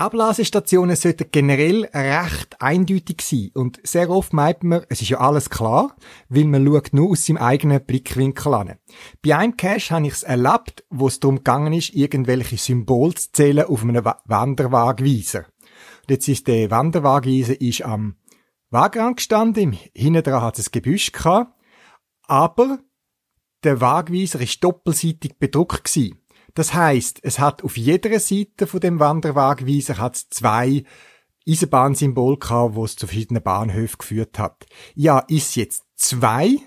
Ablasestationen 0.00 0.96
sollten 0.96 1.26
generell 1.30 1.84
recht 1.92 2.62
eindeutig 2.62 3.20
sein. 3.20 3.50
Und 3.52 3.80
sehr 3.82 4.08
oft 4.08 4.32
meint 4.32 4.64
man, 4.64 4.82
es 4.88 5.02
ist 5.02 5.10
ja 5.10 5.20
alles 5.20 5.50
klar, 5.50 5.94
weil 6.30 6.46
man 6.46 6.66
schaut 6.66 6.94
nur 6.94 7.10
aus 7.10 7.26
seinem 7.26 7.36
eigenen 7.36 7.84
Blickwinkel 7.84 8.54
an. 8.54 8.78
Bei 9.20 9.36
einem 9.36 9.58
Cache 9.58 9.94
habe 9.94 10.06
ich 10.06 10.14
es 10.14 10.22
erlebt, 10.22 10.84
wo 10.88 11.06
es 11.06 11.20
darum 11.20 11.36
gegangen 11.36 11.74
ist, 11.74 11.92
irgendwelche 11.92 12.56
Symbole 12.56 13.12
zu 13.12 13.30
zählen 13.32 13.66
auf 13.66 13.82
einem 13.82 14.02
Wanderwagweiser. 14.24 15.40
Und 15.40 16.10
jetzt 16.10 16.28
ist 16.28 16.48
der 16.48 16.70
Wanderwagweiser 16.70 17.60
ist 17.60 17.82
am 17.82 18.16
Wagrand 18.70 19.18
gestanden, 19.18 19.76
hinten 19.94 20.22
dran 20.22 20.40
hat 20.42 20.58
es 20.58 20.68
ein 20.68 20.72
Gebüsch 20.72 21.12
gehabt, 21.12 21.52
aber 22.22 22.78
der 23.64 23.82
Wagweiser 23.82 24.40
ist 24.40 24.64
doppelseitig 24.64 25.38
bedruckt 25.38 25.84
gewesen. 25.84 26.19
Das 26.54 26.74
heißt, 26.74 27.20
es 27.22 27.38
hat 27.38 27.62
auf 27.62 27.76
jeder 27.76 28.18
Seite 28.18 28.66
von 28.66 28.80
dem 28.80 28.98
Wanderwagweiser 28.98 29.98
hat 29.98 30.16
zwei 30.16 30.84
Eisenbahnsymbole 31.48 32.38
gehabt, 32.38 32.74
wo 32.74 32.84
es 32.84 32.96
zu 32.96 33.06
verschiedenen 33.06 33.42
Bahnhöfen 33.42 33.98
geführt 33.98 34.38
hat. 34.38 34.66
Ja, 34.94 35.20
ist 35.20 35.56
jetzt 35.56 35.84
zwei 35.96 36.58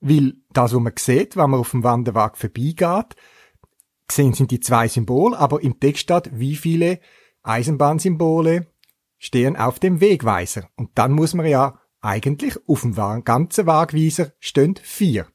Weil 0.00 0.34
das, 0.52 0.74
was 0.74 0.80
man 0.80 0.92
sieht, 0.98 1.36
wenn 1.36 1.50
man 1.50 1.60
auf 1.60 1.70
dem 1.70 1.82
Wanderweg 1.82 2.36
vorbeigeht, 2.36 3.16
gesehen 4.06 4.34
sind 4.34 4.50
die 4.50 4.60
zwei 4.60 4.88
Symbole, 4.88 5.36
aber 5.38 5.62
im 5.62 5.80
Text 5.80 6.02
steht, 6.02 6.30
wie 6.32 6.54
viele 6.54 7.00
Eisenbahnsymbole 7.42 8.66
stehen 9.18 9.56
auf 9.56 9.78
dem 9.78 10.00
Wegweiser. 10.00 10.68
Und 10.76 10.90
dann 10.94 11.12
muss 11.12 11.34
man 11.34 11.46
ja 11.46 11.80
eigentlich 12.00 12.56
auf 12.68 12.82
dem 12.82 12.94
ganzen 13.24 13.66
Wegweiser 13.66 14.32
stehen 14.38 14.76
vier. 14.80 15.26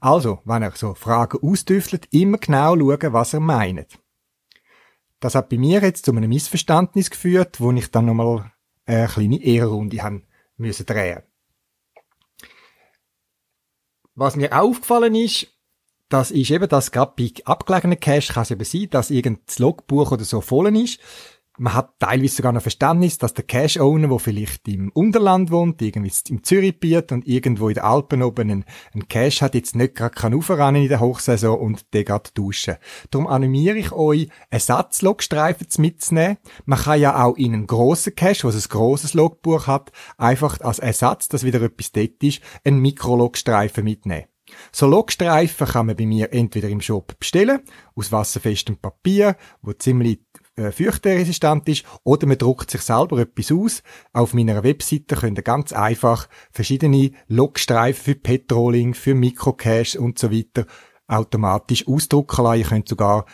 Also, 0.00 0.40
wenn 0.44 0.62
er 0.62 0.72
so 0.72 0.94
Fragen 0.94 1.38
austüftelt, 1.42 2.08
immer 2.10 2.38
genau 2.38 2.76
schauen, 2.76 3.12
was 3.12 3.34
er 3.34 3.40
meint. 3.40 3.98
Das 5.20 5.34
hat 5.34 5.50
bei 5.50 5.58
mir 5.58 5.82
jetzt 5.82 6.06
zu 6.06 6.12
einem 6.12 6.30
Missverständnis 6.30 7.10
geführt, 7.10 7.60
wo 7.60 7.70
ich 7.72 7.90
dann 7.90 8.06
nochmal 8.06 8.50
eine 8.86 9.06
kleine 9.06 9.42
Ehrenrunde 9.42 10.02
haben 10.02 10.26
müssen 10.56 10.86
drehen. 10.86 11.22
Was 14.14 14.36
mir 14.36 14.52
auch 14.52 14.70
aufgefallen 14.70 15.14
ist, 15.14 15.48
das 16.08 16.30
ist 16.30 16.50
eben, 16.50 16.68
dass 16.68 16.90
gerade 16.90 17.12
bei 17.16 17.32
abgelegenen 17.44 18.00
Cache 18.00 18.32
kann 18.32 18.42
es 18.42 18.50
eben 18.50 18.64
sein, 18.64 18.88
dass 18.90 19.10
irgendein 19.10 19.44
Logbuch 19.58 20.10
oder 20.10 20.24
so 20.24 20.40
voll 20.40 20.74
ist 20.76 20.98
man 21.58 21.74
hat 21.74 21.98
teilweise 21.98 22.36
sogar 22.36 22.52
noch 22.52 22.62
Verständnis, 22.62 23.18
dass 23.18 23.34
der 23.34 23.44
Cash-Owner, 23.44 24.08
der 24.08 24.18
vielleicht 24.18 24.66
im 24.68 24.90
Unterland 24.90 25.50
wohnt, 25.50 25.82
irgendwie 25.82 26.12
im 26.28 26.42
Zürichbiet 26.42 27.12
und 27.12 27.26
irgendwo 27.26 27.68
in 27.68 27.74
den 27.74 27.84
Alpen 27.84 28.22
oben 28.22 28.50
einen, 28.50 28.64
einen 28.94 29.08
Cash 29.08 29.42
hat, 29.42 29.54
jetzt 29.54 29.74
nicht 29.76 29.94
gerade 29.94 30.14
kann 30.14 30.74
in 30.74 30.88
der 30.88 31.00
Hochsaison 31.00 31.58
und 31.58 31.92
den 31.92 32.04
gerade 32.04 32.30
duschen. 32.34 32.76
Darum 33.10 33.26
animiere 33.26 33.78
ich 33.78 33.92
euch, 33.92 34.28
Ersatzlogstreifen 34.48 35.66
mitzunehmen. 35.78 36.38
Man 36.64 36.78
kann 36.78 37.00
ja 37.00 37.22
auch 37.22 37.36
in 37.36 37.54
einen 37.54 37.66
grossen 37.66 38.14
wo 38.16 38.48
es 38.48 38.66
ein 38.66 38.68
grosses 38.68 39.14
Logbuch 39.14 39.66
hat, 39.66 39.92
einfach 40.16 40.60
als 40.60 40.78
Ersatz, 40.78 41.28
dass 41.28 41.44
wieder 41.44 41.60
etwas 41.62 41.92
dort 41.92 42.22
ist, 42.22 42.40
einen 42.64 42.80
Mikrologstreifen 42.80 43.84
mitnehmen. 43.84 44.24
So 44.72 44.86
Logstreifen 44.86 45.66
kann 45.66 45.86
man 45.86 45.96
bei 45.96 46.06
mir 46.06 46.32
entweder 46.32 46.68
im 46.68 46.80
Shop 46.80 47.18
bestellen, 47.18 47.60
aus 47.94 48.12
wasserfestem 48.12 48.76
Papier, 48.76 49.36
wo 49.62 49.72
ziemlich 49.72 50.20
äh, 50.56 50.72
feuchteresistent 50.72 51.68
ist, 51.68 51.84
oder 52.04 52.26
man 52.26 52.38
druckt 52.38 52.70
sich 52.70 52.82
selber 52.82 53.18
etwas 53.18 53.52
aus. 53.52 53.82
Auf 54.12 54.34
meiner 54.34 54.62
Webseite 54.62 55.16
könnt 55.16 55.38
ihr 55.38 55.42
ganz 55.42 55.72
einfach 55.72 56.28
verschiedene 56.50 57.12
Logstreifen 57.28 58.02
für 58.02 58.14
Petroling, 58.14 58.94
für 58.94 59.14
Microcache 59.14 60.00
und 60.00 60.18
so 60.18 60.30
weiter 60.30 60.66
automatisch 61.06 61.86
ausdrucken 61.86 62.44
lassen. 62.44 62.58
Ihr 62.58 62.66
könnt 62.66 62.88
sogar 62.88 63.26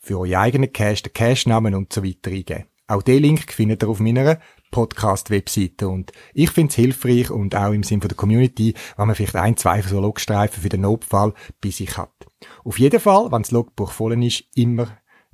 für 0.00 0.18
eure 0.18 0.38
eigenen 0.38 0.72
Cache 0.72 1.02
den 1.02 1.12
Cache-Namen 1.12 1.74
und 1.74 1.92
so 1.92 2.04
weiter 2.04 2.30
eingeben. 2.30 2.64
Auch 2.86 3.02
den 3.02 3.22
Link 3.22 3.52
findet 3.52 3.84
ihr 3.84 3.88
auf 3.88 4.00
meiner 4.00 4.40
Podcast-Webseite 4.72 5.88
und 5.88 6.12
ich 6.34 6.50
finde 6.50 6.70
es 6.70 6.76
hilfreich 6.76 7.30
und 7.30 7.54
auch 7.54 7.72
im 7.72 7.82
Sinne 7.82 8.08
der 8.08 8.16
Community, 8.16 8.74
wenn 8.96 9.06
man 9.06 9.14
vielleicht 9.14 9.36
ein, 9.36 9.56
zwei 9.56 9.82
so 9.82 10.00
Logstreifen 10.00 10.62
für 10.62 10.68
den 10.68 10.80
Notfall 10.80 11.34
bei 11.60 11.70
sich 11.70 11.96
hat. 11.96 12.12
Auf 12.64 12.78
jeden 12.78 12.98
Fall, 12.98 13.30
wenn 13.30 13.42
das 13.42 13.50
Logbuch 13.52 13.92
voll 13.92 14.22
ist, 14.24 14.44
immer 14.54 14.88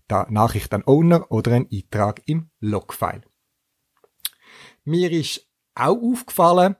Nachricht 0.09 0.73
an 0.73 0.85
Owner 0.87 1.31
oder 1.31 1.53
ein 1.53 1.69
Eintrag 1.73 2.23
im 2.27 2.51
Logfile. 2.61 3.23
Mir 4.85 5.11
ist 5.11 5.47
auch 5.75 6.01
aufgefallen, 6.01 6.77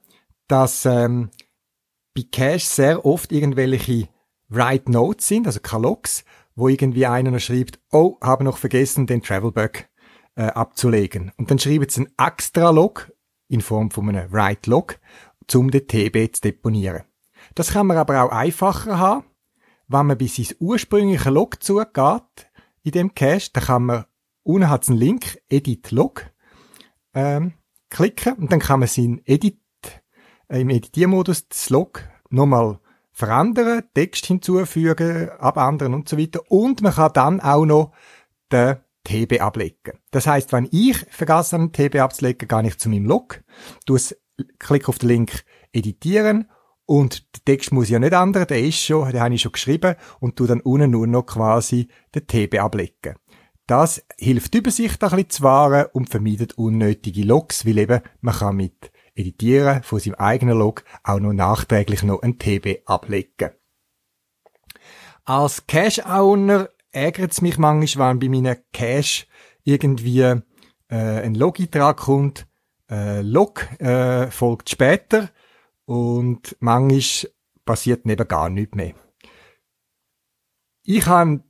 dass 0.49 0.87
ähm, 0.87 1.31
bei 2.15 2.25
Cache 2.31 2.61
sehr 2.61 3.05
oft 3.05 3.33
irgendwelche 3.33 4.09
Write 4.49 4.91
Notes 4.91 5.27
sind, 5.27 5.47
also 5.47 5.61
keine 5.61 5.83
Logs, 5.83 6.25
wo 6.55 6.69
irgendwie 6.69 7.07
einer 7.07 7.31
noch 7.31 7.41
schreibt, 7.41 7.81
oh, 7.93 8.17
habe 8.23 8.45
noch 8.45 8.59
vergessen, 8.59 9.07
den 9.07 9.23
Travelbug 9.23 9.85
äh, 10.37 10.45
abzulegen. 10.45 11.33
Und 11.37 11.51
dann 11.51 11.59
schreibt 11.59 11.91
sie 11.91 12.03
einen 12.03 12.15
extra 12.19 12.71
Log 12.71 13.13
in 13.49 13.61
Form 13.61 13.91
von 13.91 14.09
einem 14.09 14.33
Write 14.33 14.71
Log, 14.71 14.99
um 15.55 15.71
den 15.71 15.87
TB 15.87 16.35
zu 16.35 16.43
deponieren. 16.43 17.05
Das 17.55 17.73
kann 17.73 17.87
man 17.87 17.97
aber 17.97 18.23
auch 18.23 18.31
einfacher 18.31 18.99
haben, 18.99 19.25
wenn 19.89 20.07
man 20.07 20.19
bis 20.19 20.39
ins 20.39 20.57
ursprüngliche 20.59 21.31
Log 21.31 21.63
zugeht, 21.63 22.46
in 22.87 22.93
dem 22.93 23.15
Cache. 23.15 23.51
Da 23.53 23.61
kann 23.61 23.85
man, 23.85 24.05
unten 24.45 24.71
hat 24.71 24.85
es 24.85 24.89
einen 24.89 24.99
Link, 24.99 25.43
Edit 25.49 25.91
Log, 25.91 26.31
ähm, 27.15 27.55
klicken 27.91 28.35
und 28.35 28.53
dann 28.53 28.61
kann 28.61 28.81
man 28.81 28.89
sein 28.89 29.21
Edit, 29.25 29.59
äh, 30.49 30.61
im 30.61 30.71
Editiermodus 30.71 31.49
das 31.49 31.69
Log 31.71 32.05
nochmal 32.31 32.79
verändern, 33.11 33.83
Text 33.93 34.27
hinzufügen, 34.27 35.31
abändern 35.31 35.95
und 35.95 36.09
so 36.09 36.17
weiter. 36.17 36.41
Und 36.49 36.81
man 36.83 36.95
kann 36.95 37.13
dann 37.13 37.41
auch 37.41 37.65
noch 37.65 37.93
den 38.53 38.77
TB 39.03 39.41
ablegen. 39.41 39.99
Das 40.13 40.29
heißt, 40.29 40.53
wenn 40.53 40.69
ich 40.71 40.99
vergesse, 41.11 41.57
einen 41.57 41.73
TB 41.73 41.97
abzulegen, 41.97 42.47
gehe 42.47 42.67
ich 42.69 42.79
zu 42.79 42.89
meinem 42.89 43.07
Log, 43.07 43.43
klicke 44.59 44.89
auf 44.89 44.99
den 44.99 45.09
Link 45.09 45.45
Editieren 45.73 46.49
und 46.87 47.27
der 47.35 47.45
Text 47.45 47.73
muss 47.73 47.89
ja 47.89 47.99
nicht 47.99 48.13
ändern, 48.13 48.47
der 48.47 48.61
ist 48.61 48.81
schon, 48.81 49.11
den 49.11 49.21
habe 49.21 49.35
ich 49.35 49.43
schon 49.43 49.53
geschrieben 49.53 49.97
und 50.21 50.37
tu 50.37 50.47
dann 50.47 50.61
unten 50.61 50.91
nur 50.91 51.07
noch 51.07 51.27
quasi 51.27 51.89
den 52.15 52.27
TB 52.27 52.61
ablegen. 52.61 53.17
Das 53.67 54.05
hilft 54.17 54.55
die 54.55 54.59
Übersicht 54.59 55.03
ein 55.03 55.11
bisschen 55.11 55.31
zu 55.31 55.43
wahren 55.43 55.87
und 55.93 56.09
vermeidet 56.09 56.57
unnötige 56.57 57.25
Logs, 57.25 57.67
weil 57.67 57.79
eben 57.79 58.01
man 58.21 58.35
kann 58.35 58.57
mit 58.57 58.93
Editieren 59.17 59.83
von 59.83 59.99
seinem 59.99 60.15
eigenen 60.15 60.59
Log 60.59 60.85
auch 61.03 61.19
noch 61.19 61.33
nachträglich 61.33 62.05
noch 62.05 62.23
ein 62.23 62.39
TB 62.39 62.83
ablegen. 62.85 63.51
Als 65.25 65.67
Cache-Owner 65.67 66.69
ärgert 66.93 67.33
es 67.33 67.41
mich 67.41 67.59
manchmal, 67.59 68.13
wenn 68.13 68.21
bei 68.21 68.29
meinen 68.29 68.57
Cache 68.73 69.27
irgendwie 69.65 70.21
äh, 70.21 70.43
ein 70.89 71.35
Log-Eintrag 71.35 71.97
kommt, 71.97 72.47
äh, 72.89 73.23
Log 73.23 73.67
äh, 73.81 74.31
folgt 74.31 74.71
später 74.71 75.31
und 75.87 76.57
manchmal 76.61 77.33
passiert 77.65 78.05
neben 78.07 78.29
gar 78.29 78.51
nichts 78.51 78.77
mehr. 78.77 78.95
Ich 80.83 81.07
habe 81.07 81.43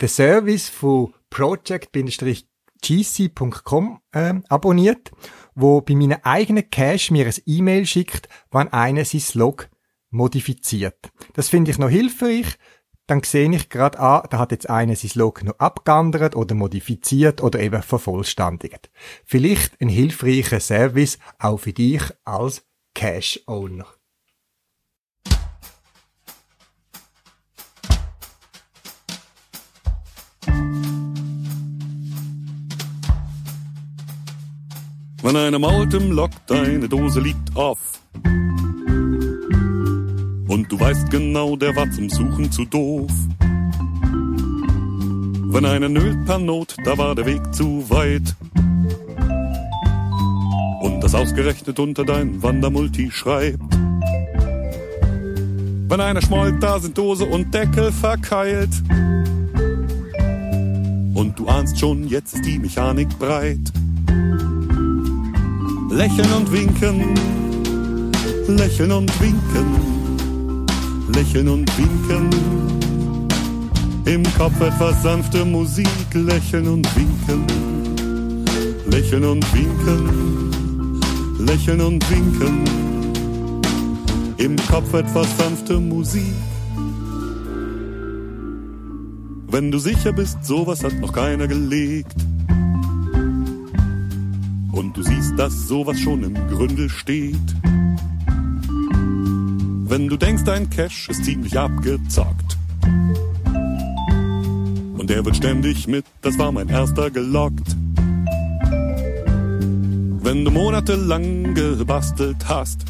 den 0.00 0.08
Service 0.08 0.68
von 0.68 1.14
project-gc.com 1.30 4.00
äh, 4.12 4.34
abonniert, 4.48 5.10
wo 5.54 5.80
bei 5.80 5.94
meinen 5.94 6.22
eigenen 6.24 6.68
Cache 6.70 7.12
mir 7.12 7.26
ein 7.26 7.34
E-Mail 7.46 7.86
schickt, 7.86 8.28
wenn 8.50 8.72
einer 8.72 9.04
sein 9.04 9.22
Log 9.34 9.68
modifiziert. 10.10 11.10
Das 11.32 11.48
finde 11.48 11.72
ich 11.72 11.78
noch 11.78 11.88
hilfreich. 11.88 12.58
Dann 13.06 13.22
sehe 13.22 13.54
ich 13.54 13.68
gerade, 13.68 14.00
ah, 14.00 14.26
da 14.30 14.38
hat 14.38 14.50
jetzt 14.52 14.70
einer 14.70 14.96
sein 14.96 15.10
Log 15.14 15.44
noch 15.44 15.58
abgeändert 15.58 16.34
oder 16.36 16.54
modifiziert 16.54 17.42
oder 17.42 17.60
eben 17.60 17.82
vervollständigt. 17.82 18.90
Vielleicht 19.24 19.78
ein 19.80 19.88
hilfreicher 19.88 20.60
Service 20.60 21.18
auch 21.38 21.58
für 21.58 21.72
dich 21.72 22.02
als 22.24 22.64
Cash 22.94 23.40
Owner. 23.46 23.86
Wenn 35.22 35.36
einem 35.36 35.64
altem 35.64 36.12
Lok 36.12 36.30
deine 36.46 36.88
Dose 36.88 37.20
liegt 37.20 37.56
auf 37.56 37.78
und 40.48 40.66
du 40.70 40.78
weißt 40.78 41.10
genau, 41.10 41.56
der 41.56 41.74
war 41.74 41.90
zum 41.90 42.08
Suchen 42.08 42.52
zu 42.52 42.64
doof. 42.64 43.10
Wenn 45.52 45.64
einer 45.64 45.88
nölt 45.88 46.24
per 46.26 46.38
Not, 46.38 46.76
da 46.84 46.96
war 46.96 47.14
der 47.14 47.26
Weg 47.26 47.54
zu 47.54 47.88
weit 47.90 48.34
ausgerechnet 51.14 51.78
unter 51.78 52.04
dein 52.04 52.42
Wandermulti 52.42 53.10
schreibt. 53.10 53.62
Wenn 55.88 56.00
einer 56.00 56.20
schmollt, 56.20 56.62
da 56.62 56.80
sind 56.80 56.98
Dose 56.98 57.24
und 57.24 57.54
Deckel 57.54 57.92
verkeilt. 57.92 58.70
Und 61.14 61.38
du 61.38 61.46
ahnst 61.46 61.78
schon, 61.78 62.08
jetzt 62.08 62.34
ist 62.34 62.44
die 62.44 62.58
Mechanik 62.58 63.08
breit. 63.18 63.60
Lächeln 65.90 66.32
und 66.32 66.52
winken, 66.52 67.14
lächeln 68.48 68.90
und 68.90 69.20
winken, 69.20 70.66
lächeln 71.14 71.48
und 71.48 71.78
winken. 71.78 72.30
Im 74.06 74.22
Kopf 74.36 74.60
etwas 74.60 75.02
sanfte 75.02 75.44
Musik, 75.44 75.86
lächeln 76.12 76.66
und 76.66 76.88
winken, 76.96 77.46
lächeln 78.90 79.24
und 79.24 79.54
winken 79.54 80.53
lächeln 81.44 81.80
und 81.80 82.10
winken. 82.10 82.64
Im 84.38 84.56
Kopf 84.68 84.92
etwas 84.94 85.26
sanfte 85.36 85.78
Musik. 85.78 86.34
Wenn 89.48 89.70
du 89.70 89.78
sicher 89.78 90.12
bist, 90.12 90.44
sowas 90.44 90.82
hat 90.82 90.94
noch 91.00 91.12
keiner 91.12 91.46
gelegt. 91.46 92.16
Und 94.72 94.96
du 94.96 95.02
siehst, 95.02 95.38
dass 95.38 95.68
sowas 95.68 96.00
schon 96.00 96.24
im 96.24 96.34
Gründel 96.48 96.88
steht. 96.88 97.36
Wenn 99.86 100.08
du 100.08 100.16
denkst, 100.16 100.42
dein 100.44 100.68
Cash 100.70 101.08
ist 101.08 101.24
ziemlich 101.24 101.56
abgezockt. 101.58 102.56
Und 104.98 105.10
er 105.10 105.24
wird 105.24 105.36
ständig 105.36 105.86
mit, 105.86 106.04
das 106.22 106.38
war 106.38 106.50
mein 106.50 106.68
erster 106.68 107.10
gelockt 107.10 107.76
wenn 110.24 110.42
du 110.42 110.50
monatelang 110.50 111.54
gebastelt 111.54 112.36
hast. 112.48 112.84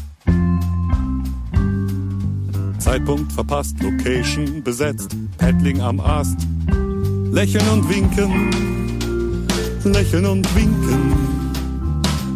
Zeitpunkt 2.79 3.31
verpasst, 3.33 3.75
Location 3.83 4.63
besetzt, 4.63 5.15
Paddling 5.37 5.81
am 5.81 5.99
Ast. 5.99 6.37
Lächeln 7.31 7.67
und 7.67 7.89
winken, 7.89 8.31
lächeln 9.83 10.25
und 10.25 10.55
winken, 10.55 11.13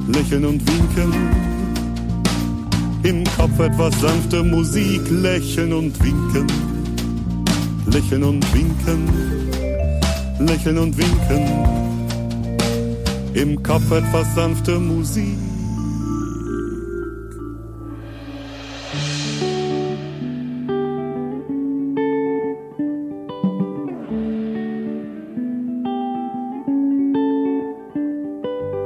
lächeln 0.09 0.45
und 0.45 0.61
winken. 0.67 1.13
Im 3.03 3.23
Kopf 3.37 3.57
etwas 3.59 3.97
sanfte 4.01 4.43
Musik, 4.43 5.01
lächeln 5.09 5.71
und 5.71 6.03
winken, 6.03 6.47
lächeln 7.85 8.23
und 8.23 8.53
winken, 8.53 9.07
lächeln 10.39 10.77
und 10.77 10.97
winken. 10.97 11.88
Im 13.33 13.61
Kopf 13.61 13.91
etwas 13.91 14.33
sanfte 14.33 14.79
Musik. 14.79 15.37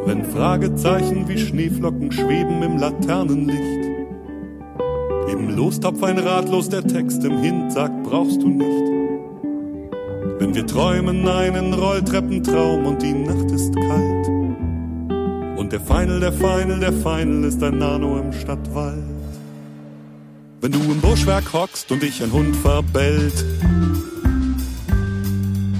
Wenn 0.06 0.26
Fragezeichen 0.26 1.28
wie 1.30 1.38
Schneeflocken 1.38 2.12
schweben 2.12 2.62
im 2.64 2.78
Laternenlicht. 2.78 3.88
Im 5.32 5.56
Lostopf 5.56 6.04
ein 6.04 6.20
ratlos 6.20 6.68
der 6.68 6.86
Text 6.86 7.24
im 7.24 7.40
Hint 7.40 7.72
sagt, 7.72 8.04
brauchst 8.04 8.42
du 8.42 8.50
nicht. 8.50 8.92
Wenn 10.40 10.54
wir 10.54 10.68
träumen 10.68 11.26
einen 11.28 11.74
Rolltreppentraum 11.74 12.86
und 12.86 13.02
die 13.02 13.14
Nacht 13.14 13.50
ist 13.52 13.74
kalt. 13.74 14.33
Und 15.56 15.72
der 15.72 15.80
Final, 15.80 16.20
der 16.20 16.34
Final, 16.34 16.80
der 16.80 16.94
Final 16.94 17.44
ist 17.44 17.62
ein 17.62 17.78
Nano 17.78 18.20
im 18.20 18.34
Stadtwald. 18.34 19.04
Wenn 20.62 20.72
du 20.72 20.80
im 20.80 21.00
Buschwerk 21.00 21.54
hockst 21.54 21.92
und 21.92 22.02
dich 22.02 22.24
ein 22.24 22.32
Hund 22.32 22.56
verbellt, 22.56 23.46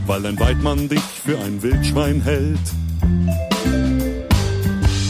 weil 0.06 0.26
ein 0.26 0.40
Weidmann 0.40 0.90
dich 0.90 1.02
für 1.02 1.40
ein 1.40 1.62
Wildschwein 1.64 2.22
hält. 2.22 2.60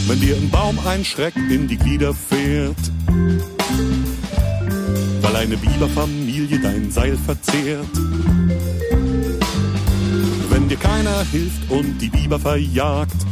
Wenn 0.07 0.19
dir 0.19 0.35
ein 0.35 0.49
Baum 0.49 0.77
ein 0.85 1.03
Schreck 1.03 1.35
in 1.35 1.67
die 1.67 1.77
Glieder 1.77 2.13
fährt, 2.13 2.77
weil 5.21 5.35
eine 5.35 5.57
Biberfamilie 5.57 6.59
dein 6.59 6.91
Seil 6.91 7.17
verzehrt. 7.17 7.87
Wenn 10.49 10.69
dir 10.69 10.77
keiner 10.77 11.23
hilft 11.31 11.69
und 11.69 11.97
die 11.99 12.09
Biber 12.09 12.39
verjagt, 12.39 13.25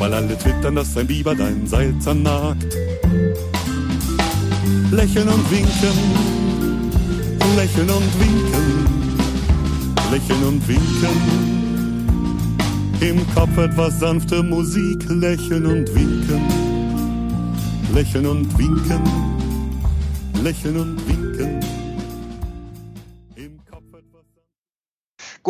weil 0.00 0.14
alle 0.14 0.36
twittern, 0.38 0.76
dass 0.76 0.96
ein 0.96 1.06
Biber 1.06 1.34
dein 1.34 1.66
Seil 1.66 1.94
zernagt. 2.00 2.74
Lächeln 4.90 5.28
und 5.28 5.50
winken, 5.50 5.98
lächeln 7.54 7.90
und 7.90 8.20
winken, 8.20 8.86
lächeln 10.10 10.42
und 10.44 10.66
winken. 10.66 11.60
Im 13.00 13.34
Kopf 13.34 13.56
etwas 13.58 14.00
sanfte 14.00 14.42
Musik, 14.42 15.04
lächeln 15.08 15.66
und 15.66 15.94
winken, 15.94 16.42
lächeln 17.94 18.26
und 18.26 18.58
winken, 18.58 19.02
lächeln 20.42 20.76
und 20.76 21.08
winken. 21.08 21.79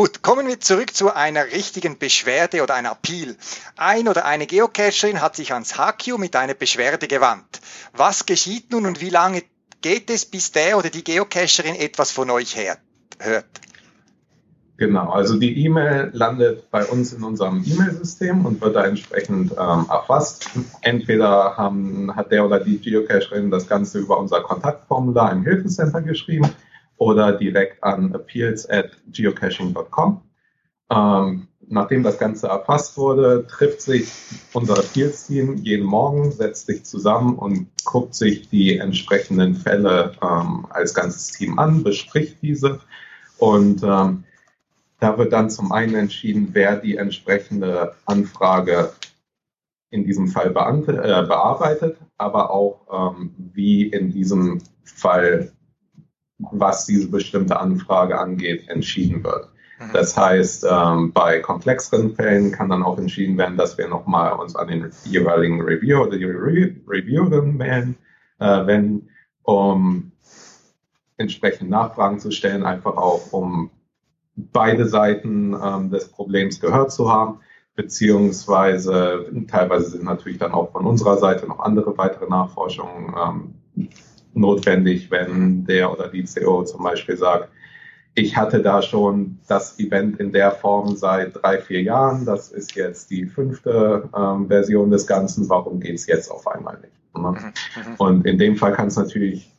Gut, 0.01 0.23
kommen 0.23 0.47
wir 0.47 0.59
zurück 0.59 0.97
zu 0.97 1.15
einer 1.15 1.45
richtigen 1.45 1.99
Beschwerde 1.99 2.63
oder 2.63 2.75
einer 2.75 2.93
Appeal. 2.93 3.37
Ein 3.77 4.09
oder 4.09 4.25
eine 4.25 4.47
Geocacherin 4.47 5.21
hat 5.21 5.37
sich 5.37 5.53
ans 5.53 5.75
HQ 5.77 6.17
mit 6.17 6.35
einer 6.37 6.55
Beschwerde 6.55 7.07
gewandt. 7.07 7.61
Was 7.95 8.25
geschieht 8.25 8.73
nun 8.73 8.87
und 8.87 9.03
wie 9.03 9.11
lange 9.11 9.43
geht 9.83 10.09
es, 10.09 10.25
bis 10.25 10.53
der 10.53 10.79
oder 10.79 10.89
die 10.89 11.05
Geocacherin 11.05 11.75
etwas 11.75 12.13
von 12.13 12.31
euch 12.31 12.57
hört? 12.57 12.81
Genau, 14.79 15.11
also 15.11 15.39
die 15.39 15.67
E-Mail 15.67 16.09
landet 16.15 16.71
bei 16.71 16.87
uns 16.87 17.13
in 17.13 17.23
unserem 17.23 17.63
E-Mail-System 17.63 18.47
und 18.47 18.63
wird 18.63 18.77
da 18.77 18.87
entsprechend 18.87 19.53
ähm, 19.53 19.85
erfasst. 19.91 20.49
Entweder 20.81 21.59
haben, 21.59 22.17
hat 22.17 22.33
der 22.33 22.47
oder 22.47 22.59
die 22.59 22.79
Geocacherin 22.79 23.51
das 23.51 23.69
Ganze 23.69 23.99
über 23.99 24.19
unser 24.19 24.41
Kontaktformular 24.41 25.31
im 25.31 25.43
Hilfecenter 25.43 26.01
geschrieben 26.01 26.49
oder 27.01 27.33
direkt 27.33 27.83
an 27.83 28.15
appeals 28.15 28.69
at 28.69 28.91
geocaching.com. 29.11 30.21
Ähm, 30.91 31.49
nachdem 31.67 32.03
das 32.03 32.19
Ganze 32.19 32.49
erfasst 32.49 32.99
wurde, 32.99 33.47
trifft 33.47 33.81
sich 33.81 34.13
unser 34.53 34.79
Appeals-Team 34.79 35.57
jeden 35.57 35.87
Morgen, 35.87 36.31
setzt 36.31 36.67
sich 36.67 36.85
zusammen 36.85 37.37
und 37.39 37.69
guckt 37.85 38.15
sich 38.15 38.51
die 38.51 38.77
entsprechenden 38.77 39.55
Fälle 39.55 40.13
ähm, 40.23 40.67
als 40.69 40.93
ganzes 40.93 41.29
Team 41.33 41.59
an, 41.59 41.83
bespricht 41.83 42.43
diese 42.43 42.81
und 43.39 43.83
ähm, 43.83 44.25
da 44.99 45.17
wird 45.17 45.33
dann 45.33 45.49
zum 45.49 45.73
einen 45.73 45.95
entschieden, 45.95 46.51
wer 46.53 46.77
die 46.77 46.99
entsprechende 46.99 47.95
Anfrage 48.05 48.93
in 49.89 50.05
diesem 50.05 50.29
Fall 50.29 50.49
äh, 50.49 50.53
bearbeitet, 50.53 51.97
aber 52.19 52.51
auch 52.51 53.15
ähm, 53.17 53.35
wie 53.55 53.87
in 53.87 54.13
diesem 54.13 54.61
Fall, 54.85 55.53
was 56.53 56.87
diese 56.87 57.09
bestimmte 57.09 57.59
Anfrage 57.59 58.19
angeht, 58.19 58.69
entschieden 58.69 59.23
wird. 59.25 59.49
Mhm. 59.79 59.91
Das 59.93 60.17
heißt, 60.17 60.67
ähm, 60.71 61.13
bei 61.13 61.41
komplexeren 61.41 62.15
Fällen 62.15 62.53
kann 62.53 62.69
dann 62.69 62.83
auch 62.83 62.99
entschieden 62.99 63.39
werden, 63.39 63.57
dass 63.57 63.79
wir 63.79 63.89
nochmal 63.89 64.33
uns 64.33 64.57
an 64.57 64.69
den 64.69 64.91
jeweiligen 65.05 65.61
Reviewer 65.61 66.07
oder 66.07 66.19
die 66.19 66.25
Re 66.25 66.77
Reviewerin 66.89 67.57
melden, 67.57 67.97
äh, 68.39 68.67
wenn, 68.67 69.09
um 69.43 70.13
entsprechend 71.17 71.71
Nachfragen 71.71 72.19
zu 72.19 72.31
stellen, 72.31 72.65
einfach 72.65 72.97
auch 72.97 73.33
um 73.33 73.71
beide 74.35 74.87
Seiten 74.87 75.55
ähm, 75.63 75.91
des 75.91 76.09
Problems 76.09 76.61
gehört 76.61 76.93
zu 76.93 77.11
haben, 77.11 77.41
beziehungsweise 77.75 79.27
teilweise 79.49 79.91
sind 79.91 80.05
natürlich 80.05 80.39
dann 80.39 80.53
auch 80.53 80.73
von 80.73 80.87
unserer 80.87 81.19
Seite 81.19 81.47
noch 81.47 81.61
andere 81.61 81.97
weitere 81.99 82.27
Nachforschungen 82.27 83.15
ähm, 83.77 83.91
notwendig, 84.41 85.11
wenn 85.11 85.65
der 85.67 85.93
oder 85.93 86.09
die 86.09 86.25
CO 86.25 86.65
zum 86.65 86.83
Beispiel 86.83 87.17
sagt, 87.17 87.49
ich 88.15 88.37
hatte 88.37 88.61
da 88.61 88.83
schon 88.83 89.39
das 89.47 89.79
Event 89.79 90.19
in 90.19 90.33
der 90.33 90.51
Form 90.51 90.97
seit 90.97 91.43
drei, 91.43 91.59
vier 91.59 91.83
Jahren. 91.83 92.25
Das 92.25 92.51
ist 92.51 92.75
jetzt 92.75 93.11
die 93.11 93.27
fünfte 93.27 94.09
ähm, 94.17 94.49
Version 94.49 94.91
des 94.91 95.07
Ganzen. 95.07 95.49
Warum 95.49 95.81
geht 95.81 95.95
es 95.95 96.07
jetzt 96.07 96.31
auf 96.31 96.47
einmal 96.49 96.79
nicht? 96.81 96.93
Ne? 97.15 97.31
Mhm, 97.31 97.37
mhm. 97.37 97.95
Und 97.99 98.27
in 98.27 98.39
dem 98.39 98.57
Fall 98.57 98.73
kann 98.73 98.89
es 98.89 98.97
natürlich 98.97 99.55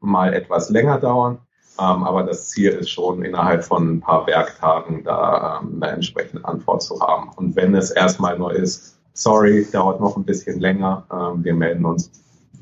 mal 0.00 0.32
etwas 0.32 0.70
länger 0.70 0.98
dauern. 0.98 1.38
Ähm, 1.78 2.04
aber 2.04 2.22
das 2.22 2.48
Ziel 2.48 2.70
ist 2.70 2.88
schon, 2.88 3.22
innerhalb 3.22 3.62
von 3.62 3.96
ein 3.96 4.00
paar 4.00 4.26
Werktagen 4.26 5.04
da 5.04 5.60
ähm, 5.60 5.82
eine 5.82 5.92
entsprechende 5.92 6.44
Antwort 6.46 6.82
zu 6.82 6.98
haben. 7.00 7.30
Und 7.36 7.54
wenn 7.56 7.74
es 7.74 7.90
erstmal 7.90 8.38
nur 8.38 8.54
ist, 8.54 8.98
sorry, 9.12 9.66
dauert 9.70 10.00
noch 10.00 10.16
ein 10.16 10.24
bisschen 10.24 10.58
länger, 10.60 11.04
ähm, 11.12 11.44
wir 11.44 11.54
melden 11.54 11.84
uns 11.84 12.10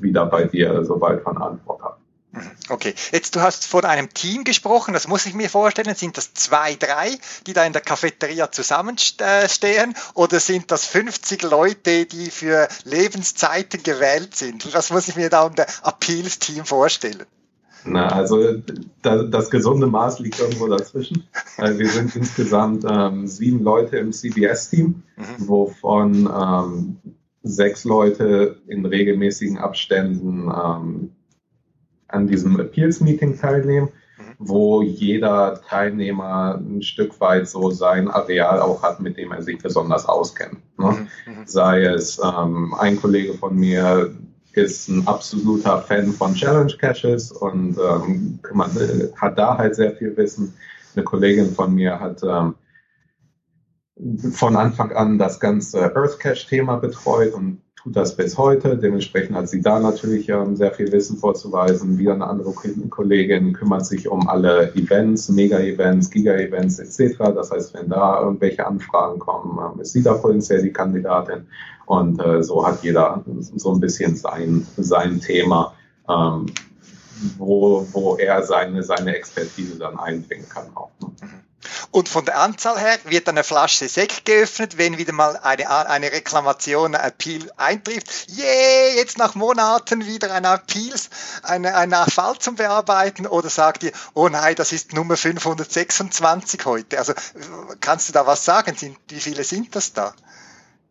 wieder 0.01 0.25
bei 0.25 0.45
dir, 0.45 0.83
sobald 0.85 1.25
wir 1.25 1.31
eine 1.31 1.41
Antwort 1.41 1.81
haben. 1.81 2.05
Okay, 2.69 2.93
jetzt 3.11 3.35
du 3.35 3.41
hast 3.41 3.65
von 3.65 3.85
einem 3.85 4.13
Team 4.13 4.43
gesprochen, 4.43 4.93
das 4.93 5.07
muss 5.07 5.25
ich 5.25 5.33
mir 5.33 5.49
vorstellen. 5.49 5.95
Sind 5.95 6.17
das 6.17 6.33
zwei, 6.33 6.75
drei, 6.75 7.17
die 7.47 7.53
da 7.53 7.63
in 7.63 7.73
der 7.73 7.81
Cafeteria 7.81 8.51
zusammenstehen 8.51 9.95
oder 10.13 10.39
sind 10.39 10.71
das 10.71 10.85
50 10.85 11.43
Leute, 11.43 12.05
die 12.05 12.31
für 12.31 12.67
Lebenszeiten 12.83 13.83
gewählt 13.83 14.35
sind? 14.35 14.73
Was 14.73 14.91
muss 14.91 15.07
ich 15.07 15.15
mir 15.15 15.29
da 15.29 15.43
um 15.43 15.55
das 15.55 15.81
Appeals-Team 15.83 16.65
vorstellen? 16.65 17.25
Na, 17.85 18.07
also 18.07 18.55
da, 19.03 19.23
das 19.23 19.51
gesunde 19.51 19.85
Maß 19.85 20.19
liegt 20.19 20.39
irgendwo 20.39 20.67
dazwischen. 20.67 21.27
Wir 21.57 21.89
sind 21.89 22.15
insgesamt 22.15 22.83
ähm, 22.89 23.27
sieben 23.27 23.63
Leute 23.63 23.97
im 23.97 24.11
CBS-Team, 24.11 25.03
mhm. 25.15 25.47
wovon 25.47 26.25
ähm, 26.25 26.97
sechs 27.45 27.83
Leute 27.85 28.57
in 28.67 28.85
regelmäßigen 28.85 29.57
Abständen 29.57 30.49
ähm, 30.49 31.11
an 32.07 32.27
diesem 32.27 32.59
Appeals-Meeting 32.59 33.37
teilnehmen, 33.37 33.89
mhm. 34.17 34.23
wo 34.39 34.81
jeder 34.81 35.61
Teilnehmer 35.67 36.55
ein 36.55 36.81
Stück 36.81 37.19
weit 37.21 37.47
so 37.47 37.69
sein 37.69 38.09
Areal 38.09 38.59
auch 38.59 38.81
hat, 38.81 38.99
mit 38.99 39.17
dem 39.17 39.31
er 39.31 39.43
sich 39.43 39.59
besonders 39.59 40.07
auskennt. 40.07 40.57
Ne? 40.77 41.07
Mhm. 41.25 41.33
mhm. 41.33 41.45
Sei 41.45 41.83
es 41.83 42.19
ähm, 42.19 42.73
ein 42.79 42.99
Kollege 42.99 43.35
von 43.35 43.55
mir, 43.55 44.11
ist 44.53 44.87
ein 44.87 45.05
absoluter 45.05 45.81
Fan 45.81 46.13
von 46.13 46.33
Challenge 46.33 46.73
Caches 46.79 47.31
und 47.31 47.77
ähm, 47.77 48.39
man, 48.53 48.71
hat 49.17 49.37
da 49.37 49.57
halt 49.57 49.75
sehr 49.75 49.91
viel 49.91 50.15
Wissen. 50.17 50.53
Eine 50.95 51.03
Kollegin 51.03 51.51
von 51.51 51.75
mir 51.75 51.99
hat 51.99 52.23
ähm, 52.23 52.55
von 54.31 54.55
Anfang 54.55 54.91
an 54.91 55.17
das 55.17 55.39
ganze 55.39 55.95
Earth 55.95 56.19
Cache 56.19 56.47
Thema 56.47 56.77
betreut 56.77 57.33
und 57.33 57.61
tut 57.75 57.95
das 57.95 58.15
bis 58.15 58.37
heute. 58.37 58.77
Dementsprechend 58.77 59.35
hat 59.35 59.47
sie 59.47 59.61
da 59.61 59.79
natürlich 59.79 60.27
ähm, 60.29 60.55
sehr 60.55 60.71
viel 60.71 60.91
Wissen 60.91 61.17
vorzuweisen. 61.17 61.97
Wieder 61.97 62.13
eine 62.13 62.27
andere 62.27 62.53
Kollegin 62.89 63.53
kümmert 63.53 63.85
sich 63.85 64.07
um 64.09 64.27
alle 64.27 64.73
Events, 64.75 65.29
Mega-Events, 65.29 66.09
Giga-Events 66.09 66.79
etc. 66.79 67.17
Das 67.35 67.51
heißt, 67.51 67.73
wenn 67.73 67.89
da 67.89 68.21
irgendwelche 68.21 68.65
Anfragen 68.65 69.19
kommen, 69.19 69.59
ähm, 69.59 69.79
ist 69.79 69.93
sie 69.93 70.03
da 70.03 70.13
potenziell 70.15 70.61
die 70.61 70.73
Kandidatin. 70.73 71.47
Und 71.85 72.19
äh, 72.19 72.43
so 72.43 72.65
hat 72.65 72.83
jeder 72.83 73.23
so 73.55 73.73
ein 73.73 73.79
bisschen 73.79 74.15
sein, 74.15 74.65
sein 74.77 75.21
Thema. 75.21 75.73
ähm, 76.09 76.47
wo, 77.37 77.87
wo 77.91 78.15
er 78.17 78.43
seine, 78.43 78.83
seine 78.83 79.15
Expertise 79.15 79.79
dann 79.79 79.97
einbringen 79.97 80.47
kann 80.49 80.65
auch. 80.75 80.91
Und 81.91 82.09
von 82.09 82.25
der 82.25 82.39
Anzahl 82.39 82.79
her 82.79 82.97
wird 83.05 83.29
eine 83.29 83.43
Flasche 83.43 83.87
Sekt 83.87 84.25
geöffnet, 84.25 84.77
wenn 84.77 84.97
wieder 84.97 85.13
mal 85.13 85.37
eine, 85.37 85.69
eine 85.69 86.11
Reklamation, 86.11 86.95
ein 86.95 87.07
Appeal 87.07 87.51
eintrifft. 87.57 88.27
Yeah, 88.29 88.95
jetzt 88.95 89.17
nach 89.17 89.35
Monaten 89.35 90.05
wieder 90.05 90.33
ein 90.33 90.45
Appeal, 90.45 90.95
eine, 91.43 91.75
ein 91.75 91.91
Fall 92.09 92.37
zum 92.39 92.55
Bearbeiten. 92.55 93.27
Oder 93.27 93.49
sagt 93.49 93.83
ihr, 93.83 93.91
oh 94.13 94.29
nein, 94.29 94.55
das 94.55 94.71
ist 94.71 94.93
Nummer 94.93 95.17
526 95.17 96.65
heute. 96.65 96.97
Also 96.97 97.13
kannst 97.79 98.09
du 98.09 98.13
da 98.13 98.27
was 98.27 98.45
sagen? 98.45 98.75
Wie 99.07 99.19
viele 99.19 99.43
sind 99.43 99.75
das 99.75 99.93
da? 99.93 100.13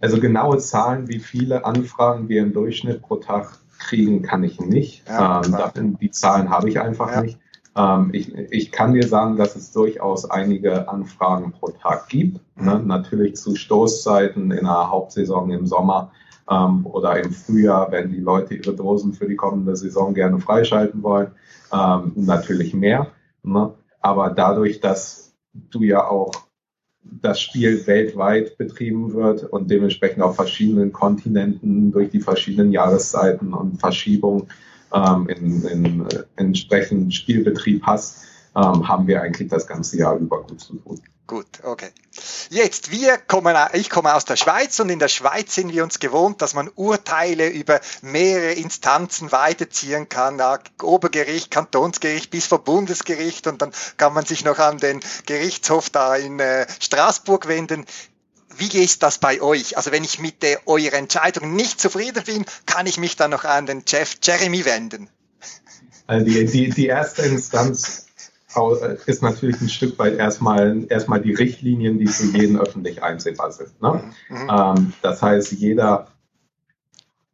Also 0.01 0.21
genaue 0.21 0.59
Zahlen, 0.59 1.09
wie 1.09 1.21
viele 1.21 1.65
Anfragen 1.65 2.29
wir 2.29 2.43
im 2.43 2.53
Durchschnitt 2.53 3.03
pro 3.03 3.17
Tag 3.17 3.59
kriegen, 3.79 4.23
kann 4.23 4.45
ich 4.45 4.61
nicht. 4.61 5.07
Ja, 5.09 5.43
ähm, 5.77 5.99
die 5.99 6.11
Zahlen 6.11 6.51
habe 6.51 6.69
ich 6.69 6.81
einfach 6.81 7.11
ja. 7.11 7.23
nicht. 7.23 7.39
Ähm, 7.77 8.11
ich, 8.13 8.35
ich 8.35 8.73
kann 8.73 8.95
dir 8.95 9.07
sagen, 9.07 9.37
dass 9.37 9.57
es 9.57 9.73
durchaus 9.73 10.29
einige 10.31 10.89
Anfragen 10.89 11.53
pro 11.53 11.71
Tag 11.71 12.09
gibt. 12.09 12.41
Ne? 12.57 12.79
Mhm. 12.79 12.87
Natürlich 12.87 13.37
zu 13.37 13.57
Stoßzeiten 13.57 14.51
in 14.51 14.65
der 14.65 14.91
Hauptsaison 14.91 15.51
im 15.51 15.67
Sommer 15.67 16.13
ähm, 16.51 16.87
oder 16.87 17.23
im 17.23 17.33
Frühjahr, 17.33 17.91
wenn 17.91 18.13
die 18.13 18.21
Leute 18.21 18.55
ihre 18.55 18.75
Dosen 18.75 19.13
für 19.13 19.27
die 19.27 19.37
kommende 19.37 19.77
Saison 19.77 20.15
gerne 20.15 20.39
freischalten 20.39 21.03
wollen, 21.03 21.33
ähm, 21.73 22.13
natürlich 22.17 22.75
mehr. 22.75 23.09
Ne? 23.43 23.75
Aber 24.01 24.31
dadurch, 24.31 24.81
dass 24.81 25.35
du 25.53 25.83
ja 25.83 26.07
auch 26.07 26.33
das 27.03 27.41
Spiel 27.41 27.87
weltweit 27.87 28.57
betrieben 28.57 29.13
wird 29.13 29.45
und 29.45 29.71
dementsprechend 29.71 30.23
auf 30.23 30.37
verschiedenen 30.37 30.93
Kontinenten 30.93 31.93
durch 31.93 32.11
die 32.11 32.21
verschiedenen 32.21 32.73
Jahreszeiten 32.73 33.53
und 33.53 33.79
Verschiebungen 33.79 34.49
ähm, 34.95 35.29
in, 35.29 35.65
in 35.65 36.09
äh, 36.09 36.25
entsprechenden 36.37 37.11
Spielbetrieb 37.11 37.83
hast, 37.85 38.25
ähm, 38.57 38.89
haben 38.89 39.07
wir 39.07 39.23
eigentlich 39.23 39.49
das 39.49 39.67
ganze 39.67 39.99
Jahr 39.99 40.17
über 40.17 40.43
gut 40.43 40.61
zu 40.61 40.77
tun. 40.77 41.01
Gut, 41.27 41.47
okay. 41.63 41.89
Jetzt, 42.51 42.91
wir 42.91 43.17
kommen, 43.17 43.57
ich 43.73 43.89
komme 43.89 44.15
aus 44.15 44.27
der 44.27 44.37
Schweiz 44.37 44.79
und 44.81 44.91
in 44.91 44.99
der 44.99 45.09
Schweiz 45.09 45.55
sind 45.55 45.73
wir 45.73 45.83
uns 45.83 45.99
gewohnt, 45.99 46.43
dass 46.43 46.53
man 46.53 46.71
Urteile 46.75 47.49
über 47.49 47.81
mehrere 48.03 48.53
Instanzen 48.53 49.33
weiterziehen 49.33 50.11
kann, 50.11 50.43
Obergericht, 50.83 51.51
Kantonsgericht 51.51 52.31
bis 52.31 52.47
vor 52.47 52.63
Bundesgericht 52.63 53.47
und 53.47 53.63
dann 53.63 53.73
kann 53.97 54.13
man 54.13 54.27
sich 54.27 54.45
noch 54.45 54.59
an 54.59 54.77
den 54.77 55.01
Gerichtshof 55.25 55.89
da 55.89 56.15
in 56.15 56.41
äh, 56.41 56.67
Straßburg 56.79 57.49
wenden. 57.49 57.87
Wie 58.59 58.83
ist 58.83 59.03
das 59.03 59.19
bei 59.19 59.41
euch? 59.41 59.77
Also 59.77 59.93
wenn 59.93 60.05
ich 60.05 60.19
mit 60.19 60.43
der, 60.43 60.67
eurer 60.67 60.95
Entscheidung 60.95 61.55
nicht 61.55 61.81
zufrieden 61.81 62.23
bin, 62.25 62.45
kann 62.67 62.87
ich 62.87 62.99
mich 62.99 63.17
dann 63.17 63.31
noch 63.31 63.45
an 63.45 63.67
den 63.67 63.87
Chef 63.87 64.17
Jeremy 64.23 64.65
wenden? 64.65 65.09
Also 66.07 66.27
die, 66.27 66.45
die, 66.45 66.71
die 66.71 66.87
erste 66.87 67.23
Instanz 67.23 68.07
äh, 68.57 68.97
ist 69.07 69.23
natürlich 69.23 69.61
ein 69.61 69.69
Stück 69.69 69.99
weit 69.99 70.19
erstmal, 70.19 70.85
erstmal 70.89 71.21
die 71.21 71.35
Richtlinien, 71.35 71.99
die 71.99 72.07
für 72.07 72.27
jeden 72.37 72.59
öffentlich 72.59 73.03
einsehbar 73.03 73.53
sind. 73.53 73.81
Ne? 73.81 74.13
Mhm. 74.29 74.51
Ähm, 74.51 74.93
das 75.03 75.23
heißt, 75.23 75.53
jeder, 75.53 76.09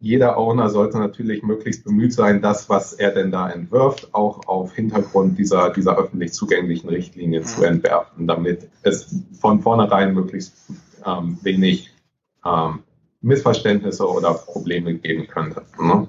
jeder 0.00 0.38
Owner 0.38 0.70
sollte 0.70 0.98
natürlich 0.98 1.42
möglichst 1.42 1.84
bemüht 1.84 2.14
sein, 2.14 2.40
das, 2.40 2.70
was 2.70 2.94
er 2.94 3.10
denn 3.10 3.30
da 3.30 3.50
entwirft, 3.50 4.14
auch 4.14 4.48
auf 4.48 4.74
Hintergrund 4.74 5.38
dieser, 5.38 5.70
dieser 5.70 5.98
öffentlich 5.98 6.32
zugänglichen 6.32 6.88
Richtlinien 6.88 7.42
mhm. 7.42 7.46
zu 7.46 7.62
entwerfen, 7.64 8.26
damit 8.26 8.68
es 8.82 9.14
von 9.38 9.60
vornherein 9.60 10.14
möglichst 10.14 10.54
ähm, 11.04 11.38
wenig 11.42 11.90
ähm, 12.46 12.80
Missverständnisse 13.20 14.08
oder 14.08 14.32
Probleme 14.32 14.94
geben 14.94 15.26
könnte. 15.26 15.62
Ne? 15.78 15.94
Mhm. 15.94 16.08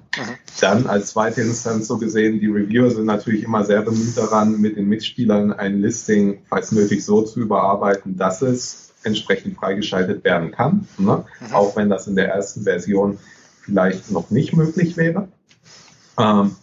Dann 0.62 0.88
als 0.88 1.08
zweite 1.08 1.42
Instanz 1.42 1.88
so 1.88 1.98
gesehen, 1.98 2.40
die 2.40 2.48
Reviewer 2.48 2.90
sind 2.92 3.06
natürlich 3.06 3.44
immer 3.44 3.66
sehr 3.66 3.82
bemüht 3.82 4.16
daran, 4.16 4.62
mit 4.62 4.78
den 4.78 4.88
Mitspielern 4.88 5.52
ein 5.52 5.82
Listing, 5.82 6.44
falls 6.48 6.72
nötig, 6.72 7.04
so 7.04 7.24
zu 7.24 7.42
überarbeiten, 7.42 8.16
dass 8.16 8.42
es 8.42 8.94
entsprechend 9.04 9.58
freigeschaltet 9.58 10.24
werden 10.24 10.52
kann, 10.52 10.88
ne? 10.98 11.26
Mhm. 11.42 11.54
auch 11.54 11.76
wenn 11.76 11.90
das 11.90 12.08
in 12.08 12.16
der 12.16 12.30
ersten 12.30 12.64
Version 12.64 13.18
vielleicht 13.62 14.12
noch 14.12 14.30
nicht 14.30 14.54
möglich 14.54 14.98
wäre. 14.98 15.28
Ähm, 16.18 16.56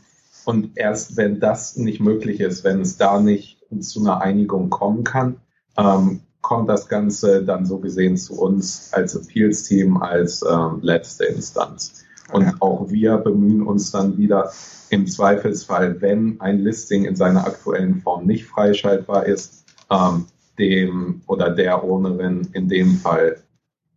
und 0.45 0.77
erst 0.77 1.17
wenn 1.17 1.41
das 1.41 1.77
nicht 1.77 2.01
möglich 2.01 2.41
ist, 2.41 2.65
wenn 2.65 2.81
es 2.81 2.97
da 2.97 3.21
nicht 3.21 3.59
zu 3.81 4.01
einer 4.01 4.21
Einigung 4.21 4.71
kommen 4.71 5.05
kann, 5.05 5.37
ähm, 5.77 6.21
kommt 6.41 6.69
das 6.69 6.89
Ganze 6.89 7.45
dann 7.45 7.67
so 7.67 7.79
gesehen 7.79 8.17
zu 8.17 8.41
uns 8.41 8.93
als 8.93 9.15
Appeals-Team, 9.15 9.99
als 9.99 10.43
ähm, 10.43 10.79
letzte 10.81 11.25
Instanz. 11.27 12.05
Und 12.33 12.47
okay. 12.47 12.57
auch 12.61 12.91
wir 12.91 13.19
bemühen 13.19 13.63
uns 13.63 13.91
dann 13.91 14.17
wieder 14.17 14.51
im 14.91 15.07
Zweifelsfall, 15.07 16.01
wenn 16.01 16.41
ein 16.41 16.61
Listing 16.61 17.05
in 17.05 17.17
seiner 17.17 17.47
aktuellen 17.47 18.01
Form 18.01 18.27
nicht 18.27 18.47
freischaltbar 18.47 19.27
ist, 19.27 19.65
ähm, 19.91 20.27
dem 20.59 21.21
oder 21.27 21.51
der 21.51 21.85
Ownerin 21.85 22.49
in 22.53 22.69
dem 22.69 22.97
Fall 22.97 23.37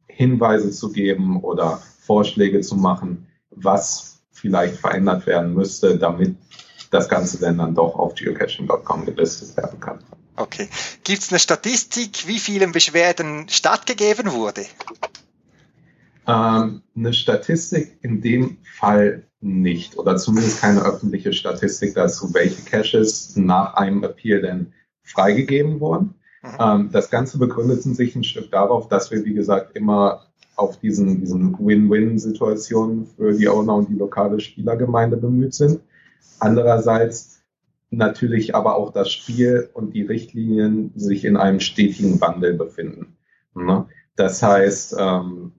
Hinweise 0.08 0.72
zu 0.72 0.92
geben 0.92 1.42
oder 1.42 1.82
Vorschläge 2.12 2.60
zu 2.60 2.76
machen, 2.76 3.26
was 3.52 4.20
vielleicht 4.34 4.76
verändert 4.76 5.26
werden 5.28 5.54
müsste, 5.54 5.98
damit 5.98 6.36
das 6.90 7.08
Ganze 7.08 7.40
dann, 7.40 7.58
dann 7.58 7.74
doch 7.74 7.96
auf 7.96 8.16
geocaching.com 8.16 9.06
gelistet 9.06 9.56
werden 9.56 9.80
kann. 9.80 10.00
Okay. 10.36 10.68
Gibt 11.06 11.22
es 11.22 11.32
eine 11.32 11.40
Statistik, 11.40 12.28
wie 12.28 12.40
vielen 12.40 12.74
Beschwerden 12.74 13.48
stattgegeben 13.48 14.34
wurde? 14.34 14.66
Ähm, 16.28 16.82
eine 16.98 17.14
Statistik 17.14 17.98
in 18.02 18.20
dem 18.20 18.58
Fall 18.78 19.24
nicht 19.40 19.98
oder 19.98 20.18
zumindest 20.18 20.60
keine 20.60 20.82
öffentliche 20.82 21.32
Statistik 21.32 21.96
dazu, 21.96 22.34
welche 22.34 22.62
Caches 22.64 23.38
nach 23.38 23.76
einem 23.76 24.04
Appeal 24.04 24.42
denn 24.42 24.74
freigegeben 25.02 25.80
wurden. 25.80 26.16
Mhm. 26.44 26.50
Ähm, 26.60 26.90
das 26.92 27.10
Ganze 27.10 27.38
begründet 27.38 27.84
sich 27.84 28.18
ein 28.18 28.26
Stück 28.26 28.52
darauf, 28.52 28.90
dass 28.90 29.12
wir, 29.12 29.24
wie 29.24 29.34
gesagt, 29.34 29.78
immer 29.78 30.31
auf 30.62 30.80
diesen, 30.80 31.20
diesen 31.20 31.58
Win-Win-Situationen 31.60 33.06
für 33.06 33.34
die 33.34 33.50
Owner 33.50 33.76
und 33.76 33.90
die 33.90 33.96
lokale 33.96 34.40
Spielergemeinde 34.40 35.18
bemüht 35.18 35.54
sind. 35.54 35.82
Andererseits 36.40 37.42
natürlich 37.90 38.56
aber 38.56 38.76
auch 38.76 38.94
das 38.94 39.12
Spiel 39.12 39.70
und 39.74 39.94
die 39.94 40.04
Richtlinien 40.04 40.92
sich 40.96 41.26
in 41.26 41.36
einem 41.36 41.60
stetigen 41.60 42.22
Wandel 42.22 42.54
befinden. 42.54 43.18
Ne? 43.54 43.86
Das 44.16 44.42
heißt, 44.42 44.96
ähm, 44.98 45.52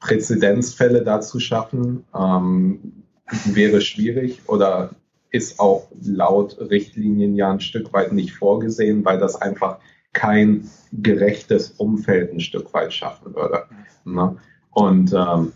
Präzedenzfälle 0.00 1.02
dazu 1.02 1.38
schaffen, 1.38 2.04
ähm, 2.14 3.04
wäre 3.44 3.80
schwierig 3.80 4.40
oder 4.46 4.90
ist 5.30 5.60
auch 5.60 5.88
laut 6.00 6.58
Richtlinien 6.58 7.34
ja 7.34 7.50
ein 7.50 7.60
Stück 7.60 7.92
weit 7.92 8.12
nicht 8.12 8.32
vorgesehen, 8.32 9.04
weil 9.04 9.18
das 9.18 9.36
einfach 9.36 9.78
kein 10.12 10.68
gerechtes 10.92 11.70
Umfeld 11.72 12.32
ein 12.32 12.40
Stück 12.40 12.72
weit 12.74 12.92
schaffen 12.92 13.34
würde. 13.34 13.64
Ne? 14.04 14.36
Und 14.70 15.12
ähm, 15.12 15.52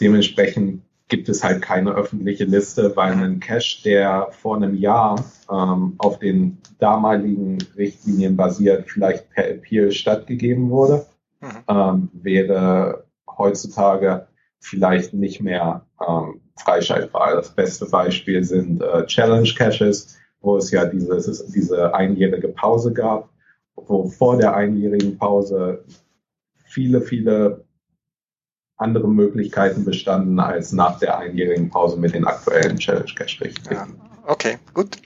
dementsprechend 0.00 0.82
gibt 1.08 1.28
es 1.28 1.44
halt 1.44 1.62
keine 1.62 1.92
öffentliche 1.92 2.44
Liste, 2.44 2.96
weil 2.96 3.12
ein 3.12 3.38
Cache, 3.40 3.82
der 3.84 4.28
vor 4.32 4.56
einem 4.56 4.74
Jahr 4.74 5.24
ähm, 5.50 5.94
auf 5.98 6.18
den 6.18 6.58
damaligen 6.78 7.58
Richtlinien 7.76 8.36
basiert, 8.36 8.90
vielleicht 8.90 9.30
per 9.30 9.48
Appeal 9.48 9.92
stattgegeben 9.92 10.70
wurde, 10.70 11.06
mhm. 11.40 11.48
ähm, 11.68 12.08
wäre 12.12 13.04
heutzutage 13.38 14.26
vielleicht 14.58 15.14
nicht 15.14 15.40
mehr 15.40 15.86
ähm, 16.06 16.40
freischaltbar. 16.56 17.36
Das 17.36 17.50
beste 17.50 17.86
Beispiel 17.86 18.42
sind 18.42 18.82
äh, 18.82 19.06
Challenge 19.06 19.48
Caches, 19.56 20.16
wo 20.40 20.56
es 20.56 20.70
ja 20.70 20.86
dieses, 20.86 21.46
diese 21.46 21.94
einjährige 21.94 22.48
Pause 22.48 22.92
gab, 22.92 23.30
wo 23.76 24.08
vor 24.08 24.38
der 24.38 24.56
einjährigen 24.56 25.18
Pause 25.18 25.84
viele, 26.64 27.02
viele 27.02 27.64
andere 28.76 29.08
Möglichkeiten 29.08 29.84
bestanden 29.84 30.38
als 30.40 30.72
nach 30.72 30.98
der 30.98 31.18
einjährigen 31.18 31.70
Pause 31.70 31.96
mit 31.96 32.14
den 32.14 32.26
aktuellen 32.26 32.78
Challenge 32.78 33.12
Cache 33.14 33.40
Richtlinien. 33.40 33.94
Ja, 33.98 34.30
okay, 34.30 34.58
gut. 34.74 34.98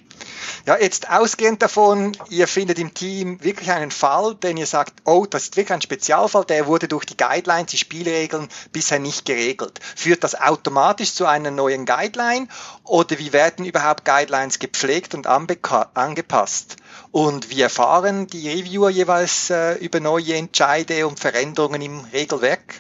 Ja, 0.67 0.77
jetzt 0.79 1.11
ausgehend 1.11 1.63
davon, 1.63 2.17
ihr 2.29 2.47
findet 2.47 2.79
im 2.79 2.93
Team 2.93 3.43
wirklich 3.43 3.71
einen 3.71 3.91
Fall, 3.91 4.35
den 4.35 4.57
ihr 4.57 4.67
sagt, 4.67 4.95
oh, 5.07 5.27
das 5.29 5.45
ist 5.45 5.57
wirklich 5.57 5.73
ein 5.73 5.81
Spezialfall, 5.81 6.45
der 6.45 6.67
wurde 6.67 6.87
durch 6.87 7.07
die 7.07 7.17
Guidelines, 7.17 7.71
die 7.71 7.79
Spielregeln 7.79 8.49
bisher 8.71 8.99
nicht 8.99 9.25
geregelt. 9.25 9.81
Führt 9.97 10.23
das 10.23 10.39
automatisch 10.39 11.15
zu 11.15 11.27
einer 11.27 11.51
neuen 11.51 11.87
Guideline 11.87 12.47
oder 12.85 13.19
wie 13.19 13.33
werden 13.33 13.65
überhaupt 13.65 14.05
Guidelines 14.05 14.59
gepflegt 14.59 15.15
und 15.15 15.27
angepasst? 15.27 16.77
Und 17.13 17.51
wie 17.51 17.61
erfahren 17.61 18.29
die 18.29 18.49
Reviewer 18.49 18.91
jeweils 18.91 19.51
äh, 19.51 19.75
über 19.85 19.99
neue 20.01 20.35
Entscheide 20.35 21.07
und 21.07 21.19
Veränderungen 21.19 21.83
im 21.83 22.01
Regelwerk? 22.13 22.75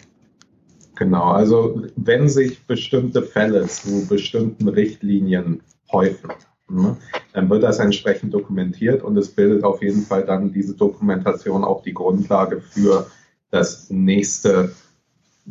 Genau, 0.94 1.30
also 1.30 1.82
wenn 1.96 2.28
sich 2.28 2.64
bestimmte 2.66 3.22
Fälle 3.22 3.66
zu 3.66 4.06
bestimmten 4.06 4.68
Richtlinien 4.68 5.62
häufen, 5.90 6.30
ne, 6.68 6.96
dann 7.32 7.48
wird 7.48 7.62
das 7.62 7.78
entsprechend 7.78 8.34
dokumentiert 8.34 9.02
und 9.02 9.16
es 9.16 9.30
bildet 9.30 9.64
auf 9.64 9.82
jeden 9.82 10.02
Fall 10.02 10.24
dann 10.24 10.52
diese 10.52 10.74
Dokumentation 10.74 11.64
auch 11.64 11.82
die 11.82 11.94
Grundlage 11.94 12.60
für 12.60 13.10
das 13.50 13.90
nächste 13.90 14.72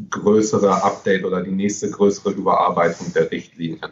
größere 0.10 0.84
Update 0.84 1.26
oder 1.26 1.42
die 1.42 1.52
nächste 1.52 1.90
größere 1.90 2.32
Überarbeitung 2.32 3.12
der 3.14 3.30
Richtlinien. 3.32 3.92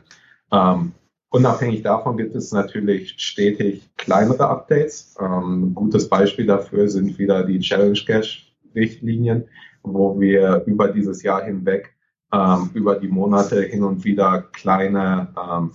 Ähm, 0.51 0.93
unabhängig 1.29 1.83
davon 1.83 2.17
gibt 2.17 2.35
es 2.35 2.51
natürlich 2.51 3.15
stetig 3.17 3.89
kleinere 3.97 4.47
Updates. 4.47 5.15
Ähm, 5.19 5.69
ein 5.69 5.75
gutes 5.75 6.09
Beispiel 6.09 6.45
dafür 6.45 6.89
sind 6.89 7.17
wieder 7.19 7.43
die 7.43 7.59
Challenge 7.59 7.99
Cache 8.05 8.47
Richtlinien, 8.75 9.45
wo 9.83 10.19
wir 10.19 10.63
über 10.65 10.89
dieses 10.89 11.23
Jahr 11.23 11.43
hinweg 11.43 11.95
ähm, 12.31 12.69
über 12.73 12.95
die 12.95 13.07
Monate 13.07 13.61
hin 13.61 13.83
und 13.83 14.03
wieder 14.03 14.43
kleine 14.53 15.29
ähm, 15.37 15.71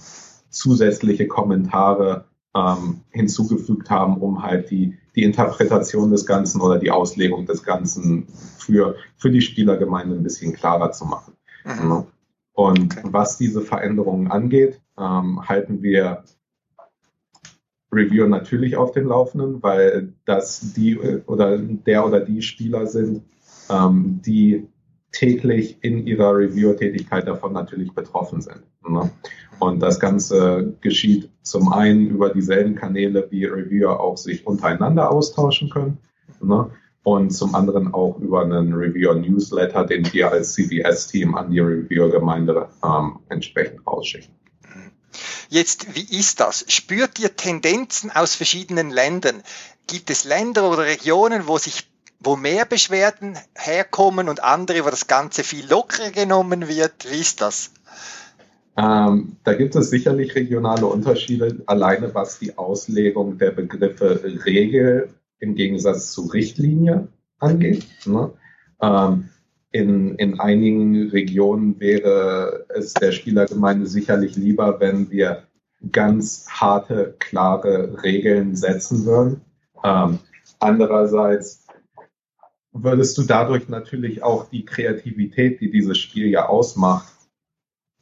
zusätzliche 0.51 1.27
Kommentare 1.27 2.27
ähm, 2.55 3.01
hinzugefügt 3.11 3.91
haben, 3.91 4.19
um 4.19 4.43
halt 4.43 4.71
die, 4.71 4.99
die 5.17 5.23
Interpretation 5.23 6.11
des 6.11 6.27
Ganzen 6.27 6.61
oder 6.61 6.79
die 6.79 6.91
Auslegung 6.91 7.47
des 7.47 7.63
Ganzen 7.63 8.27
für, 8.59 8.97
für 9.17 9.31
die 9.31 9.41
Spielergemeinde 9.41 10.15
ein 10.15 10.23
bisschen 10.23 10.53
klarer 10.53 10.93
zu 10.93 11.07
machen. 11.07 11.35
Mhm. 11.65 12.05
Und 12.53 12.99
okay. 12.99 13.09
was 13.11 13.39
diese 13.39 13.63
Veränderungen 13.63 14.31
angeht, 14.31 14.83
ähm, 14.99 15.49
halten 15.49 15.83
wir 15.83 16.25
Reviewer 17.93 18.27
natürlich 18.27 18.77
auf 18.77 18.93
dem 18.93 19.09
Laufenden, 19.09 19.63
weil 19.63 20.15
das 20.25 20.73
die 20.73 20.99
oder 20.99 21.59
der 21.59 22.07
oder 22.07 22.21
die 22.21 22.43
Spieler 22.43 22.87
sind, 22.87 23.23
ähm, 23.69 24.21
die 24.25 24.67
täglich 25.13 25.77
in 25.83 26.07
ihrer 26.07 26.35
Reviewer-Tätigkeit 26.35 27.29
davon 27.29 27.53
natürlich 27.53 27.93
betroffen 27.95 28.41
sind. 28.41 28.63
Ne? 28.89 29.11
Und 29.59 29.81
das 29.81 30.01
Ganze 30.01 30.75
geschieht 30.81 31.31
zum 31.43 31.73
einen 31.73 32.09
über 32.09 32.31
dieselben 32.31 32.75
Kanäle, 32.75 33.29
wie 33.31 33.45
Reviewer 33.45 34.01
auch 34.01 34.17
sich 34.17 34.47
untereinander 34.47 35.11
austauschen 35.11 35.69
können. 35.69 35.99
Ne? 36.41 36.71
Und 37.05 37.31
zum 37.31 37.55
anderen 37.55 37.93
auch 37.93 38.19
über 38.21 38.43
einen 38.43 38.73
Reviewer-Newsletter, 38.73 39.85
den 39.85 40.11
wir 40.13 40.31
als 40.31 40.55
CBS-Team 40.55 41.35
an 41.35 41.51
die 41.51 41.61
Reviewer-Gemeinde 41.61 42.69
ähm, 42.83 43.19
entsprechend 43.29 43.87
rausschicken. 43.87 44.35
Jetzt, 45.53 45.95
wie 45.95 46.19
ist 46.19 46.41
das? 46.41 46.65
Spürt 46.69 47.19
ihr 47.19 47.37
Tendenzen 47.37 48.11
aus 48.11 48.35
verschiedenen 48.35 48.89
Ländern? 48.89 49.43
Gibt 49.87 50.09
es 50.09 50.25
Länder 50.25 50.67
oder 50.71 50.85
Regionen, 50.85 51.47
wo 51.47 51.59
sich 51.59 51.87
wo 52.21 52.37
mehr 52.37 52.65
Beschwerden 52.65 53.37
herkommen 53.55 54.31
und 54.31 54.43
andere, 54.43 54.87
wo 54.87 54.89
das 54.89 55.09
Ganze 55.09 55.45
viel 55.45 55.69
lockerer 55.69 56.11
genommen 56.11 56.69
wird? 56.69 57.11
Wie 57.11 57.21
ist 57.21 57.43
das? 57.43 57.71
Ähm, 58.79 59.37
da 59.45 59.53
gibt 59.53 59.77
es 59.77 59.91
sicherlich 59.91 60.35
regionale 60.35 60.87
Unterschiede, 60.87 61.63
alleine 61.67 62.15
was 62.15 62.39
die 62.39 62.57
Auslegung 62.57 63.37
der 63.37 63.51
Begriffe 63.51 64.23
Regel 64.47 65.11
im 65.39 65.55
Gegensatz 65.55 66.13
zu 66.13 66.29
Richtlinie 66.29 67.09
angeht. 67.39 67.85
Ne? 68.07 68.33
Ähm, 68.81 69.29
in, 69.73 70.15
in 70.17 70.39
einigen 70.39 71.09
Regionen 71.11 71.81
wäre 71.81 72.67
es 72.69 72.95
der 72.95 73.13
Spielergemeinde 73.13 73.87
sicherlich 73.87 74.37
lieber, 74.37 74.81
wenn 74.81 75.11
wir 75.11 75.45
ganz 75.91 76.47
harte, 76.49 77.17
klare 77.19 78.03
Regeln 78.03 78.55
setzen 78.55 79.05
würden. 79.05 79.41
Ähm, 79.83 80.19
andererseits 80.61 81.67
würdest 82.73 83.19
du 83.19 83.23
dadurch 83.23 83.69
natürlich 83.69 84.23
auch 84.23 84.49
die 84.49 84.65
Kreativität, 84.65 85.61
die 85.61 85.71
dieses 85.71 85.99
Spiel 85.99 86.29
ja 86.29 86.49
ausmacht, 86.49 87.13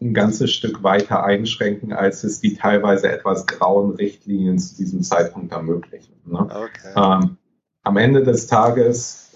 ein 0.01 0.15
ganzes 0.15 0.53
Stück 0.53 0.83
weiter 0.83 1.25
einschränken, 1.25 1.93
als 1.93 2.25
es 2.25 2.41
die 2.41 2.55
teilweise 2.55 3.11
etwas 3.11 3.47
grauen 3.47 3.95
Richtlinien 3.95 4.59
zu 4.59 4.77
diesem 4.77 5.03
Zeitpunkt 5.03 5.53
ermöglichen. 5.53 6.15
Ne? 6.25 6.41
Okay. 6.41 6.93
Ähm, 6.97 7.37
am 7.83 7.97
Ende 7.97 8.23
des 8.23 8.47
Tages 8.47 9.30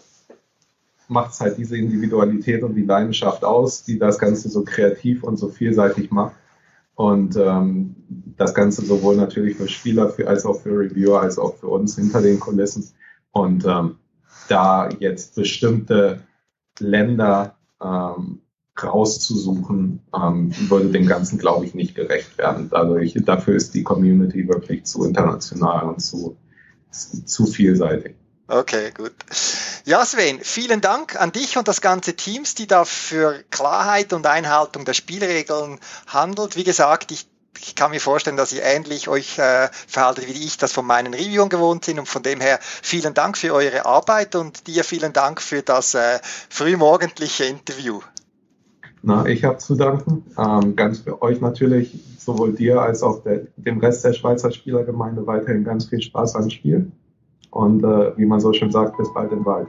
macht 1.09 1.33
es 1.33 1.41
halt 1.41 1.59
diese 1.59 1.77
Individualität 1.77 2.63
und 2.63 2.75
die 2.75 2.85
Leidenschaft 2.85 3.45
aus, 3.45 3.85
die 3.85 3.99
das 3.99 4.19
Ganze 4.19 4.49
so 4.49 4.65
kreativ 4.65 5.23
und 5.23 5.37
so 5.37 5.49
vielseitig 5.49 6.11
macht. 6.11 6.35
Und 6.95 7.37
ähm, 7.37 7.97
das 8.37 8.55
Ganze 8.55 8.85
sowohl 8.85 9.17
natürlich 9.17 9.57
für 9.57 9.69
Spieler 9.69 10.09
für, 10.09 10.29
als 10.29 10.47
auch 10.47 10.61
für 10.61 10.79
Reviewer, 10.79 11.21
als 11.21 11.39
auch 11.39 11.57
für 11.57 11.69
uns 11.69 11.97
hinter 11.97 12.23
den 12.23 12.39
Kulissen. 12.39 12.89
Und 13.33 13.65
ähm, 13.65 13.97
da 14.49 14.89
jetzt 15.01 15.35
bestimmte 15.35 16.23
Länder 16.79 17.57
ähm, 17.83 18.41
rauszusuchen, 18.81 20.01
ähm, 20.15 20.51
würde 20.69 20.91
dem 20.91 21.07
Ganzen, 21.07 21.39
glaube 21.39 21.65
ich, 21.65 21.75
nicht 21.75 21.95
gerecht 21.95 22.39
werden. 22.39 22.69
Dadurch, 22.71 23.15
dafür 23.25 23.55
ist 23.55 23.75
die 23.75 23.85
Community 23.85 24.49
wirklich 24.49 24.85
zu 24.85 25.05
international 25.05 25.89
und 25.89 26.01
zu, 26.01 26.37
zu 26.91 27.47
vielseitig. 27.47 28.15
Okay, 28.49 28.91
gut. 28.97 29.15
Ja, 29.87 30.03
Sven, 30.07 30.41
vielen 30.41 30.81
Dank 30.81 31.21
an 31.21 31.31
dich 31.31 31.59
und 31.59 31.69
das 31.69 31.83
ganze 31.83 32.17
Teams, 32.17 32.55
die 32.55 32.67
da 32.67 32.87
für 32.87 33.45
Klarheit 33.51 34.15
und 34.15 34.27
Einhaltung 34.27 34.87
der 34.87 34.95
Spielregeln 34.95 35.79
handelt. 36.07 36.57
Wie 36.57 36.65
gesagt, 36.65 37.13
ich 37.13 37.27
ich 37.61 37.75
kann 37.75 37.93
mir 37.93 38.01
vorstellen, 38.01 38.37
dass 38.37 38.53
ihr 38.53 38.63
ähnlich 38.63 39.09
euch 39.09 39.39
äh, 39.39 39.69
verhaltet, 39.87 40.27
wie 40.27 40.45
ich 40.45 40.59
das 40.59 40.73
von 40.73 40.85
meinen 40.85 41.15
Reviewern 41.15 41.49
gewohnt 41.49 41.85
sind. 41.85 41.99
Und 41.99 42.09
von 42.09 42.23
dem 42.23 42.41
her 42.41 42.59
vielen 42.61 43.15
Dank 43.15 43.39
für 43.39 43.55
eure 43.55 43.87
Arbeit 43.87 44.35
und 44.35 44.67
dir 44.67 44.85
vielen 44.85 45.13
Dank 45.13 45.41
für 45.41 45.63
das 45.63 45.95
äh, 45.95 46.19
frühmorgendliche 46.51 47.45
Interview. 47.45 48.01
Na, 49.03 49.25
ich 49.27 49.45
habe 49.45 49.59
zu 49.59 49.77
danken. 49.77 50.25
Ähm, 50.37 50.77
ganz 50.77 51.01
für 51.01 51.23
euch 51.23 51.41
natürlich, 51.41 51.95
sowohl 52.19 52.55
dir 52.55 52.81
als 52.81 53.03
auch 53.03 53.23
der, 53.23 53.43
dem 53.57 53.79
Rest 53.79 54.05
der 54.05 54.15
Schweizer 54.15 54.51
Spielergemeinde 54.51 55.27
weiterhin 55.27 55.65
ganz 55.65 55.87
viel 55.87 56.03
Spaß 56.03 56.35
am 56.37 56.51
Spiel. 56.51 56.91
Und 57.55 57.85
äh, 57.85 58.17
wie 58.19 58.27
man 58.27 58.41
so 58.41 58.53
schön 58.53 58.71
sagt, 58.71 58.97
bis 58.99 59.13
bald 59.15 59.31
im 59.31 59.45
Wald. 59.47 59.69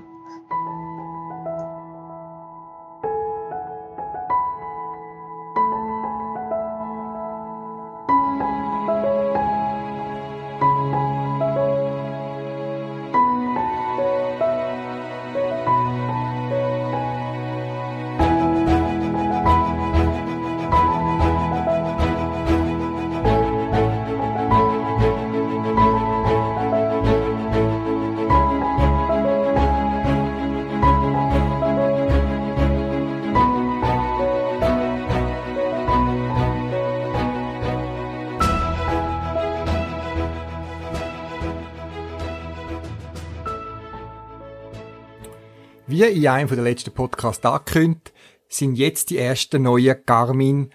Wie 45.87 46.01
in 46.01 46.27
einem 46.27 46.49
der 46.49 46.63
letzten 46.63 46.91
Podcasts 46.91 47.45
angekündigt, 47.45 48.11
sind 48.49 48.75
jetzt 48.75 49.11
die 49.11 49.19
ersten 49.19 49.61
neuen 49.61 49.95
Garmin 50.03 50.73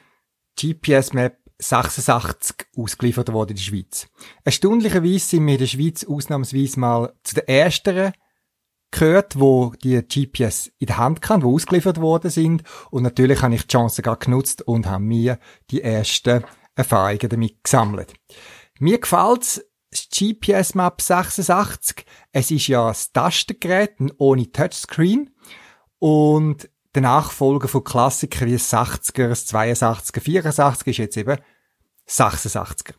GPS 0.57 1.13
Map 1.13 1.37
86 1.59 2.69
ausgeliefert 2.77 3.33
worden 3.33 3.51
in 3.51 3.57
der 3.57 3.63
Schweiz. 3.63 4.09
Erstaunlicherweise 4.45 5.19
sind 5.19 5.47
wir 5.47 5.55
in 5.55 5.59
der 5.59 5.67
Schweiz 5.67 6.05
ausnahmsweise 6.05 6.79
mal 6.79 7.13
zu 7.25 7.35
den 7.35 7.49
ersteren 7.49 8.13
gehört, 8.93 9.39
wo 9.39 9.73
die 9.83 10.01
GPS 10.01 10.71
in 10.79 10.87
der 10.87 10.99
Hand 10.99 11.23
kann, 11.23 11.43
wo 11.43 11.55
ausgeliefert 11.55 12.01
worden 12.01 12.31
sind. 12.31 12.63
Und 12.93 13.03
natürlich 13.03 13.43
habe 13.43 13.55
ich 13.57 13.63
die 13.63 13.69
Chance 13.69 14.03
gerade 14.03 14.25
genutzt 14.25 14.63
und 14.63 14.87
habe 14.87 15.03
mir 15.03 15.41
die 15.71 15.83
ersten 15.83 16.45
Erfahrungen 16.77 17.29
damit 17.29 17.65
gesammelt. 17.65 18.15
Mir 18.79 18.99
gefällt's 18.99 19.61
das 19.91 20.09
GPS 20.09 20.75
Map 20.75 21.01
86, 21.01 22.05
es 22.33 22.51
ist 22.51 22.69
ja 22.69 22.89
das 22.89 23.13
Tastengerät 23.13 23.97
ohne 24.19 24.51
Touchscreen 24.51 25.35
und 25.99 26.71
der 26.95 27.03
Nachfolger 27.03 27.69
von 27.69 27.85
Klassikern 27.85 28.49
wie 28.49 28.53
das 28.53 28.73
60er, 28.73 29.29
das 29.29 29.53
82er, 29.53 30.21
84 30.21 30.87
ist 30.89 30.97
jetzt 30.99 31.17
eben 31.17 31.39
86er. 32.09 32.95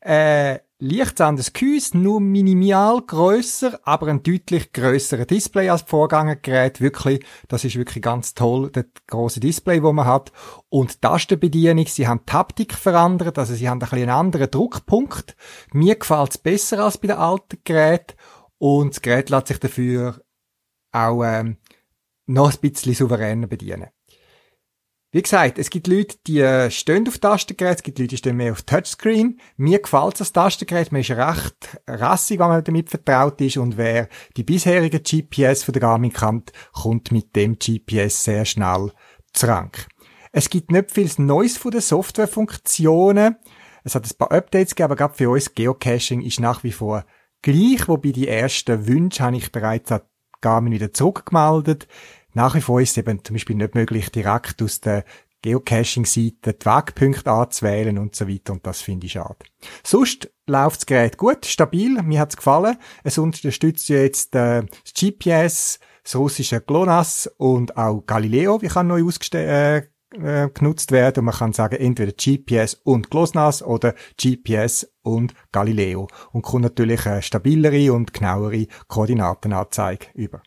Äh, 0.00 0.60
leicht 0.80 1.20
anderes 1.20 1.52
Gehäuse, 1.52 1.96
nur 1.98 2.20
minimal 2.20 3.02
grösser, 3.02 3.78
aber 3.84 4.08
ein 4.08 4.22
deutlich 4.22 4.72
grösserer 4.72 5.26
Display 5.26 5.68
als 5.68 5.82
Vorgängergerät. 5.82 6.80
Wirklich, 6.80 7.24
das 7.48 7.64
ist 7.64 7.76
wirklich 7.76 8.02
ganz 8.02 8.34
toll, 8.34 8.70
das 8.72 8.86
große 9.06 9.40
Display, 9.40 9.82
wo 9.82 9.92
man 9.92 10.06
hat. 10.06 10.32
Und 10.68 10.94
die 10.94 11.00
Tastenbedienung, 11.00 11.86
sie 11.86 12.08
haben 12.08 12.22
die 12.26 12.32
Haptik 12.32 12.74
verändert, 12.74 13.38
also 13.38 13.54
sie 13.54 13.68
haben 13.68 13.76
ein 13.76 13.80
bisschen 13.80 13.98
einen 13.98 14.10
anderen 14.10 14.50
Druckpunkt. 14.50 15.36
Mir 15.72 15.96
gefällt 15.96 16.30
es 16.30 16.38
besser 16.38 16.84
als 16.84 16.98
bei 16.98 17.08
den 17.08 17.18
alten 17.18 17.58
Geräten. 17.62 18.16
Und 18.58 18.94
das 18.94 19.02
Gerät 19.02 19.30
lässt 19.30 19.48
sich 19.48 19.60
dafür 19.60 20.22
auch 20.92 21.22
ähm, 21.24 21.58
noch 22.26 22.52
ein 22.52 22.60
bisschen 22.60 22.94
souveräner 22.94 23.46
bedienen. 23.46 23.88
Wie 25.12 25.22
gesagt, 25.22 25.58
es 25.58 25.70
gibt 25.70 25.88
Leute, 25.88 26.18
die 26.28 26.38
äh, 26.38 26.70
stehen 26.70 27.08
auf 27.08 27.18
Tastengerät, 27.18 27.78
es 27.78 27.82
gibt 27.82 27.98
Leute, 27.98 28.10
die 28.10 28.16
stehen 28.16 28.36
mehr 28.36 28.52
auf 28.52 28.62
Touchscreen. 28.62 29.40
Mir 29.56 29.80
gefällt 29.80 30.20
das 30.20 30.32
Tastengerät, 30.32 30.92
man 30.92 31.00
ist 31.00 31.10
recht 31.10 31.80
rassig, 31.88 32.38
wenn 32.38 32.46
man 32.46 32.62
damit 32.62 32.90
vertraut 32.90 33.40
ist 33.40 33.56
und 33.56 33.76
wer 33.76 34.08
die 34.36 34.44
bisherigen 34.44 35.02
GPS 35.02 35.64
von 35.64 35.72
der 35.72 35.80
Garmin 35.80 36.12
kennt, 36.12 36.52
kommt 36.72 37.10
mit 37.10 37.34
dem 37.34 37.58
GPS 37.58 38.22
sehr 38.22 38.44
schnell 38.44 38.92
zurück. 39.32 39.88
Es 40.30 40.48
gibt 40.48 40.70
nicht 40.70 40.92
viel 40.92 41.10
Neues 41.18 41.58
von 41.58 41.72
den 41.72 41.80
Softwarefunktionen. 41.80 43.34
Es 43.82 43.96
hat 43.96 44.04
ein 44.04 44.16
paar 44.16 44.30
Updates 44.30 44.76
gegeben, 44.76 44.92
aber 44.92 44.96
gerade 44.96 45.14
für 45.14 45.30
uns 45.30 45.52
Geocaching 45.52 46.20
ist 46.20 46.38
nach 46.38 46.62
wie 46.62 46.70
vor 46.70 47.04
gleich, 47.42 47.88
wobei 47.88 48.12
die 48.12 48.28
ersten 48.28 48.86
Wünsche 48.86 49.24
habe 49.24 49.38
ich 49.38 49.50
bereits 49.50 49.90
an 49.90 50.02
Garmin 50.40 50.72
wieder 50.72 50.92
zurückgemeldet. 50.92 51.88
Nach 52.34 52.54
wie 52.54 52.60
vor 52.60 52.80
ist 52.80 52.92
es 52.92 52.98
eben 52.98 53.24
zum 53.24 53.34
Beispiel 53.34 53.56
nicht 53.56 53.74
möglich, 53.74 54.10
direkt 54.10 54.62
aus 54.62 54.80
der 54.80 55.04
Geocaching-Seite 55.42 56.52
die 56.52 56.66
Wegpunkte 56.66 57.30
anzuwählen 57.30 57.98
und 57.98 58.14
so 58.14 58.28
weiter 58.28 58.52
und 58.52 58.66
das 58.66 58.82
finde 58.82 59.06
ich 59.06 59.12
schade. 59.12 59.38
Sonst 59.82 60.30
läuft 60.46 60.80
das 60.80 60.86
Gerät 60.86 61.16
gut, 61.16 61.46
stabil, 61.46 62.02
mir 62.02 62.20
hat's 62.20 62.36
gefallen. 62.36 62.76
Es 63.04 63.18
unterstützt 63.18 63.88
jetzt 63.88 64.34
äh, 64.34 64.62
das 64.62 64.92
GPS, 64.92 65.80
das 66.04 66.16
russische 66.16 66.60
GLONASS 66.60 67.30
und 67.38 67.76
auch 67.76 68.04
Galileo, 68.06 68.60
wie 68.60 68.68
kann 68.68 68.88
neu 68.88 69.04
ausgestellt 69.04 69.90
äh, 70.12 70.44
äh, 70.44 70.50
genutzt 70.50 70.92
werden 70.92 71.20
und 71.20 71.26
man 71.26 71.34
kann 71.34 71.52
sagen, 71.52 71.76
entweder 71.76 72.12
GPS 72.12 72.74
und 72.74 73.10
GLONASS 73.10 73.62
oder 73.62 73.94
GPS 74.20 74.92
und 75.02 75.34
Galileo 75.52 76.08
und 76.32 76.42
kommt 76.42 76.64
natürlich 76.64 77.06
eine 77.06 77.22
stabilere 77.22 77.92
und 77.92 78.12
genauere 78.12 78.66
Koordinatenanzeige 78.88 80.08
über. 80.14 80.42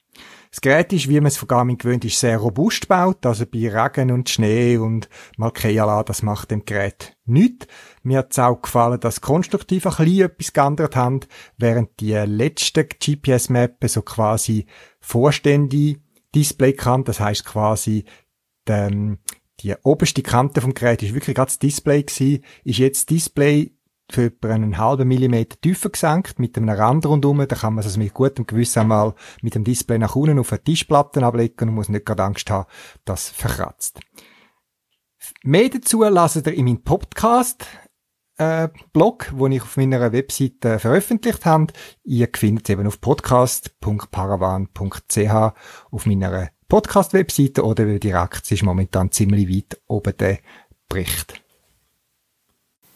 Das 0.54 0.62
Gerät 0.62 0.94
ist, 0.94 1.10
wie 1.10 1.16
man 1.16 1.26
es 1.26 1.38
von 1.38 1.48
Garmin 1.48 1.80
gewöhnt 1.80 2.06
ist, 2.06 2.20
sehr 2.20 2.38
robust 2.38 2.82
gebaut. 2.82 3.26
Also 3.26 3.48
bei 3.48 3.68
Regen 3.76 4.12
und 4.12 4.30
Schnee 4.30 4.78
und 4.78 5.10
mal 5.36 5.48
Malkeala, 5.48 6.04
das 6.04 6.22
macht 6.22 6.52
dem 6.52 6.64
Gerät 6.64 7.18
nichts. 7.26 7.66
Mir 8.04 8.20
hat 8.20 8.34
es 8.34 8.38
auch 8.38 8.62
gefallen, 8.62 9.00
dass 9.00 9.22
konstruktiv 9.22 9.88
ein 9.88 9.96
bisschen 9.96 10.26
etwas 10.28 10.54
geändert 10.54 10.96
haben, 10.96 11.22
während 11.58 12.00
die 12.00 12.14
letzten 12.14 12.88
GPS-Mappen 12.88 13.90
so 13.90 14.04
quasi 14.04 14.68
vorständige 15.00 16.00
Display 16.36 16.74
kann. 16.74 17.04
Das 17.04 17.20
heißt 17.20 17.46
quasi, 17.46 18.06
die, 18.68 18.72
ähm, 18.74 19.18
die 19.62 19.74
oberste 19.82 20.22
Kante 20.22 20.62
vom 20.62 20.76
Gerät 20.76 21.02
ist 21.02 21.16
wirklich 21.16 21.36
gerade 21.36 21.50
das 21.50 21.58
Display 21.58 22.04
gewesen, 22.04 22.46
ist 22.64 22.78
jetzt 22.78 23.10
Display 23.10 23.76
für 24.14 24.26
etwa 24.26 24.50
einen 24.50 24.78
halben 24.78 25.08
Millimeter 25.08 25.60
tiefer 25.60 25.90
gesenkt, 25.90 26.38
mit 26.40 26.58
einem 26.58 26.70
Rand 26.70 27.06
rundum. 27.06 27.46
Da 27.48 27.56
kann 27.56 27.74
man 27.74 27.80
es 27.80 27.88
also 27.88 28.00
mit 28.00 28.14
gutem 28.14 28.46
Gewissen 28.46 28.80
einmal 28.80 29.16
mit 29.42 29.56
dem 29.56 29.64
Display 29.64 29.98
nach 29.98 30.16
unten 30.16 30.40
auf 30.40 30.52
eine 30.52 30.64
Tischplatte 30.64 31.26
ablegen 31.26 31.70
und 31.70 31.76
muss 31.76 31.90
nicht 31.90 32.06
gerade 32.06 32.24
Angst 32.24 32.50
haben, 32.50 32.68
dass 33.06 33.24
es 33.24 33.30
verkratzt. 33.30 34.00
Mehr 35.44 35.70
dazu 35.70 36.04
lasst 36.04 36.48
ihr 36.48 36.54
in 36.54 36.66
meinem 36.66 36.84
Podcast, 36.84 37.66
äh, 38.38 38.68
Blog, 38.92 39.32
wo 39.36 39.48
ich 39.48 39.62
auf 39.62 39.78
meiner 39.78 40.12
Webseite 40.12 40.80
veröffentlicht 40.80 41.46
habe. 41.46 41.68
Ihr 42.04 42.28
findet 42.36 42.68
es 42.68 42.74
eben 42.74 42.88
auf 42.88 43.00
podcast.paravan.ch 43.00 45.54
auf 45.92 46.06
meiner 46.06 46.50
Podcast-Webseite 46.68 47.64
oder 47.64 47.86
direkt, 48.00 48.46
es 48.46 48.52
ist 48.52 48.64
momentan 48.64 49.12
ziemlich 49.12 49.48
weit 49.48 49.80
oben 49.88 50.18
der 50.18 50.40
Bericht. 50.90 51.43